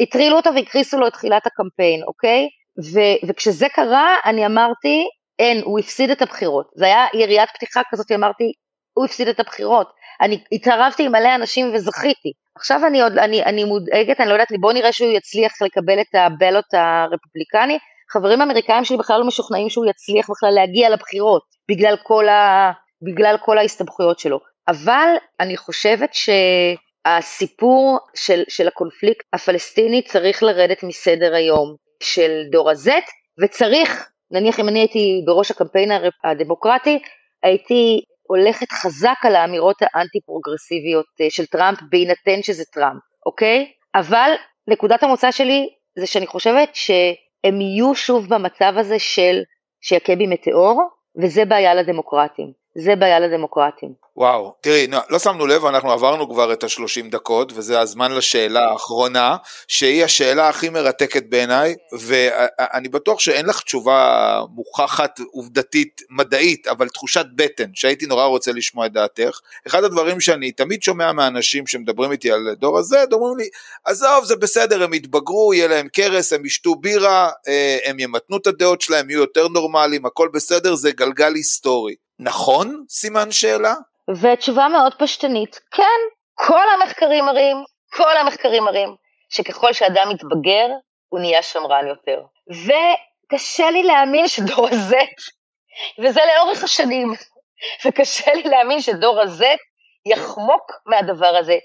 הטרילו 0.00 0.36
אותו 0.36 0.50
והקריסו 0.54 0.98
לו 0.98 1.06
את 1.06 1.12
תחילת 1.12 1.46
הקמפיין, 1.46 2.02
אוקיי? 2.02 2.48
ו, 2.92 3.00
וכשזה 3.28 3.66
קרה, 3.68 4.16
אני 4.24 4.46
אמרתי, 4.46 5.04
אין, 5.38 5.60
הוא 5.64 5.78
הפסיד 5.78 6.10
את 6.10 6.22
הבחירות. 6.22 6.70
זה 6.74 6.84
היה 6.84 7.06
יריית 7.14 7.48
פתיחה 7.54 7.80
כזאת, 7.90 8.12
אמרתי, 8.12 8.52
הוא 8.92 9.04
הפסיד 9.04 9.28
את 9.28 9.40
הבחירות. 9.40 9.88
אני 10.20 10.40
התערבתי 10.52 11.04
עם 11.04 11.12
מלא 11.12 11.34
אנשים 11.34 11.70
וזכיתי. 11.74 12.32
עכשיו 12.56 12.86
אני 12.86 13.02
עוד, 13.02 13.18
אני, 13.18 13.44
אני 13.44 13.64
מודאגת, 13.64 14.20
אני 14.20 14.28
לא 14.28 14.34
יודעת, 14.34 14.48
בוא 14.60 14.72
נראה 14.72 14.92
שהוא 14.92 15.10
יצליח 15.10 15.52
לקבל 15.62 16.00
את 16.00 16.14
הבלוט 16.14 16.74
הרפובליקני. 16.74 17.78
חברים 18.12 18.42
אמריקאים 18.42 18.84
שלי 18.84 18.96
בכלל 18.96 19.18
לא 19.18 19.26
משוכנעים 19.26 19.68
שהוא 19.68 19.86
יצליח 19.86 20.30
בכלל 20.30 20.50
להגיע 20.54 20.90
לבחירות, 20.90 21.42
בגלל 21.70 21.96
כל, 22.02 22.28
ה, 22.28 22.72
בגלל 23.02 23.36
כל 23.44 23.58
ההסתבכויות 23.58 24.18
שלו. 24.18 24.40
אבל 24.68 25.08
אני 25.40 25.56
חושבת 25.56 26.10
שהסיפור 26.14 27.98
של, 28.14 28.42
של 28.48 28.68
הקונפליקט 28.68 29.26
הפלסטיני 29.32 30.02
צריך 30.02 30.42
לרדת 30.42 30.82
מסדר 30.82 31.34
היום 31.34 31.76
של 32.02 32.42
דור 32.52 32.70
ה-Z, 32.70 32.90
וצריך, 33.42 34.08
נניח 34.30 34.60
אם 34.60 34.68
אני 34.68 34.78
הייתי 34.78 35.22
בראש 35.26 35.50
הקמפיין 35.50 35.90
הדמוקרטי, 36.24 36.98
הייתי 37.42 38.00
הולכת 38.28 38.72
חזק 38.72 39.16
על 39.22 39.36
האמירות 39.36 39.76
האנטי 39.80 40.20
פרוגרסיביות 40.26 41.06
אה, 41.20 41.26
של 41.30 41.46
טראמפ 41.46 41.78
בהינתן 41.90 42.42
שזה 42.42 42.64
טראמפ, 42.74 43.00
אוקיי? 43.26 43.72
אבל 43.94 44.30
נקודת 44.68 45.02
המוצא 45.02 45.30
שלי 45.30 45.68
זה 45.98 46.06
שאני 46.06 46.26
חושבת 46.26 46.74
שהם 47.46 47.60
יהיו 47.60 47.94
שוב 47.94 48.34
במצב 48.34 48.72
הזה 48.76 48.98
של 48.98 49.42
שיכה 49.80 50.16
בי 50.16 50.26
מטאור, 50.26 50.82
וזה 51.22 51.44
בעיה 51.44 51.74
לדמוקרטים. 51.74 52.52
זה 52.80 52.96
בעיה 52.96 53.20
לדמוקרטים. 53.20 53.92
וואו, 54.16 54.52
תראי, 54.60 54.86
לא, 54.86 54.98
לא 55.10 55.18
שמנו 55.18 55.46
לב, 55.46 55.64
אנחנו 55.64 55.92
עברנו 55.92 56.30
כבר 56.30 56.52
את 56.52 56.64
השלושים 56.64 57.10
דקות, 57.10 57.52
וזה 57.54 57.80
הזמן 57.80 58.12
לשאלה 58.12 58.70
האחרונה, 58.70 59.36
שהיא 59.68 60.04
השאלה 60.04 60.48
הכי 60.48 60.68
מרתקת 60.68 61.22
בעיניי, 61.28 61.74
ואני 61.92 62.88
בטוח 62.88 63.20
שאין 63.20 63.46
לך 63.46 63.60
תשובה 63.60 64.40
מוכחת, 64.54 65.20
עובדתית, 65.32 66.00
מדעית, 66.10 66.66
אבל 66.66 66.88
תחושת 66.88 67.26
בטן, 67.34 67.70
שהייתי 67.74 68.06
נורא 68.06 68.24
רוצה 68.24 68.52
לשמוע 68.52 68.86
את 68.86 68.92
דעתך. 68.92 69.40
אחד 69.66 69.84
הדברים 69.84 70.20
שאני 70.20 70.52
תמיד 70.52 70.82
שומע 70.82 71.12
מאנשים 71.12 71.66
שמדברים 71.66 72.12
איתי 72.12 72.30
על 72.30 72.54
דור 72.54 72.78
הזה, 72.78 73.04
אומרים 73.12 73.38
לי, 73.38 73.48
עזוב, 73.84 74.24
זה 74.24 74.36
בסדר, 74.36 74.82
הם 74.82 74.94
יתבגרו, 74.94 75.54
יהיה 75.54 75.68
להם 75.68 75.88
קרס, 75.88 76.32
הם 76.32 76.46
ישתו 76.46 76.74
בירה, 76.74 77.30
אה, 77.48 77.78
הם 77.84 78.00
ימתנו 78.00 78.36
את 78.36 78.46
הדעות 78.46 78.80
שלהם, 78.80 79.10
יהיו 79.10 79.20
יותר 79.20 79.48
נורמליים, 79.48 80.06
הכל 80.06 80.28
בסדר, 80.34 80.74
זה 80.74 80.90
גלגל 80.90 81.34
היסטורי. 81.34 81.94
נכון? 82.20 82.84
סימן 82.88 83.30
שאלה? 83.30 83.74
ותשובה 84.20 84.68
מאוד 84.68 84.94
פשטנית, 84.98 85.60
כן, 85.70 86.00
כל 86.34 86.64
המחקרים 86.74 87.24
מראים, 87.24 87.56
כל 87.92 88.16
המחקרים 88.16 88.64
מראים, 88.64 88.94
שככל 89.28 89.72
שאדם 89.72 90.08
מתבגר, 90.08 90.66
הוא 91.08 91.20
נהיה 91.20 91.42
שמרן 91.42 91.86
יותר. 91.86 92.22
וקשה 92.50 93.70
לי 93.70 93.82
להאמין 93.82 94.28
שדור 94.28 94.66
ה-Z, 94.66 94.94
וזה 96.02 96.20
לאורך 96.34 96.64
השנים, 96.64 97.12
וקשה 97.86 98.34
לי 98.34 98.42
להאמין 98.42 98.80
שדור 98.80 99.20
ה-Z 99.20 99.44
יחמוק 100.06 100.72
מהדבר 100.86 101.36
הזה. 101.40 101.56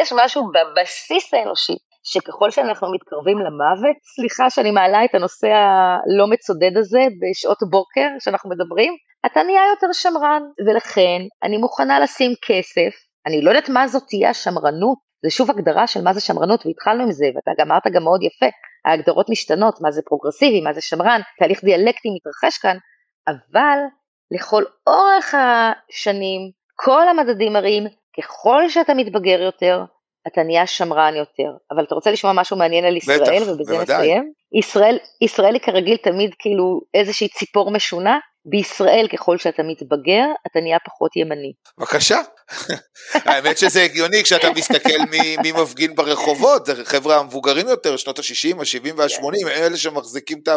יש 0.00 0.12
משהו 0.16 0.42
בבסיס 0.54 1.34
האנושי, 1.34 1.76
שככל 2.04 2.50
שאנחנו 2.50 2.92
מתקרבים 2.92 3.38
למוות, 3.38 3.96
סליחה 4.14 4.50
שאני 4.50 4.70
מעלה 4.70 5.04
את 5.04 5.14
הנושא 5.14 5.46
הלא 5.46 6.26
מצודד 6.26 6.76
הזה 6.76 7.00
בשעות 7.20 7.58
בוקר 7.70 8.08
שאנחנו 8.18 8.50
מדברים, 8.50 8.96
אתה 9.26 9.42
נהיה 9.42 9.62
יותר 9.70 9.92
שמרן, 9.92 10.42
ולכן 10.66 11.22
אני 11.42 11.56
מוכנה 11.56 12.00
לשים 12.00 12.32
כסף, 12.46 12.94
אני 13.26 13.42
לא 13.42 13.50
יודעת 13.50 13.68
מה 13.68 13.88
זאת 13.88 14.02
תהיה 14.08 14.30
השמרנות, 14.30 14.98
זה 15.24 15.30
שוב 15.30 15.50
הגדרה 15.50 15.86
של 15.86 16.02
מה 16.02 16.12
זה 16.12 16.20
שמרנות, 16.20 16.66
והתחלנו 16.66 17.02
עם 17.02 17.12
זה, 17.12 17.26
ואתה 17.34 17.50
גם 17.58 17.70
אמרת 17.70 17.82
גם 17.94 18.02
מאוד 18.02 18.22
יפה, 18.22 18.46
ההגדרות 18.84 19.30
משתנות, 19.30 19.80
מה 19.80 19.90
זה 19.90 20.02
פרוגרסיבי, 20.06 20.60
מה 20.60 20.72
זה 20.72 20.80
שמרן, 20.80 21.20
תהליך 21.38 21.64
דיאלקטי 21.64 22.08
מתרחש 22.14 22.58
כאן, 22.58 22.76
אבל 23.28 23.78
לכל 24.30 24.64
אורך 24.86 25.34
השנים, 25.34 26.40
כל 26.76 27.08
המדדים 27.08 27.52
מראים, 27.52 27.84
ככל 28.18 28.68
שאתה 28.68 28.94
מתבגר 28.94 29.40
יותר, 29.42 29.84
אתה 30.26 30.42
נהיה 30.42 30.66
שמרן 30.66 31.14
יותר. 31.16 31.50
אבל 31.70 31.84
אתה 31.84 31.94
רוצה 31.94 32.10
לשמוע 32.10 32.32
משהו 32.32 32.56
מעניין 32.56 32.84
על 32.84 32.96
ישראל, 32.96 33.42
בטח, 33.42 33.52
ובזה 33.52 33.74
בוודאי. 33.74 33.98
נסיים? 33.98 34.32
ישראל, 34.58 34.98
ישראל 35.20 35.54
היא 35.54 35.62
כרגיל 35.62 35.96
תמיד 35.96 36.30
כאילו 36.38 36.80
איזושהי 36.94 37.28
ציפור 37.28 37.70
משונה, 37.70 38.18
בישראל 38.46 39.08
ככל 39.12 39.38
שאתה 39.38 39.62
מתבגר, 39.62 40.24
אתה 40.46 40.60
נהיה 40.60 40.78
פחות 40.86 41.16
ימני. 41.16 41.52
בבקשה. 41.78 42.18
האמת 43.28 43.58
שזה 43.58 43.82
הגיוני 43.82 44.24
כשאתה 44.24 44.50
מסתכל 44.50 44.98
מי, 45.10 45.36
מי 45.42 45.52
מפגין 45.52 45.94
ברחובות, 45.94 46.66
זה 46.66 46.84
חבר'ה 46.84 47.16
המבוגרים 47.16 47.68
יותר, 47.68 47.96
שנות 47.96 48.18
ה-60, 48.18 48.60
ה-70 48.60 48.92
וה-80, 48.96 49.48
אלה 49.48 49.76
שמחזיקים 49.76 50.38
את 50.42 50.48
ה... 50.48 50.56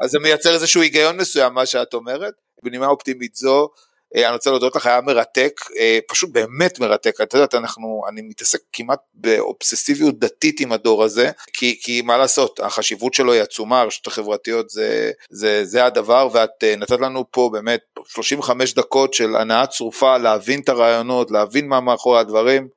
אז 0.00 0.10
זה 0.10 0.18
מייצר 0.18 0.54
איזשהו 0.54 0.82
היגיון 0.82 1.16
מסוים, 1.16 1.54
מה 1.54 1.66
שאת 1.66 1.94
אומרת. 1.94 2.34
בנימה 2.64 2.86
אופטימית 2.86 3.34
זו, 3.34 3.68
אני 4.14 4.32
רוצה 4.32 4.50
להודות 4.50 4.76
לך, 4.76 4.86
היה 4.86 5.00
מרתק, 5.00 5.60
אה, 5.78 5.98
פשוט 6.08 6.30
באמת 6.32 6.80
מרתק, 6.80 7.20
את 7.22 7.34
יודעת, 7.34 7.54
אנחנו, 7.54 8.02
אני 8.08 8.22
מתעסק 8.22 8.58
כמעט 8.72 8.98
באובססיביות 9.14 10.18
דתית 10.18 10.60
עם 10.60 10.72
הדור 10.72 11.04
הזה, 11.04 11.30
כי, 11.52 11.78
כי 11.82 12.02
מה 12.02 12.16
לעשות, 12.16 12.60
החשיבות 12.60 13.14
שלו 13.14 13.32
היא 13.32 13.42
עצומה, 13.42 13.80
הרשתות 13.80 14.12
החברתיות 14.12 14.70
זה, 14.70 15.10
זה, 15.30 15.64
זה 15.64 15.84
הדבר, 15.84 16.28
ואת 16.32 16.50
אה, 16.62 16.74
נתת 16.76 17.00
לנו 17.00 17.24
פה 17.30 17.50
באמת 17.52 17.80
35 18.06 18.74
דקות 18.74 19.14
של 19.14 19.36
הנאה 19.36 19.66
צרופה 19.66 20.18
להבין 20.18 20.60
את 20.60 20.68
הרעיונות, 20.68 21.30
להבין 21.30 21.68
מה 21.68 21.80
מאחורי 21.80 22.20
הדברים, 22.20 22.68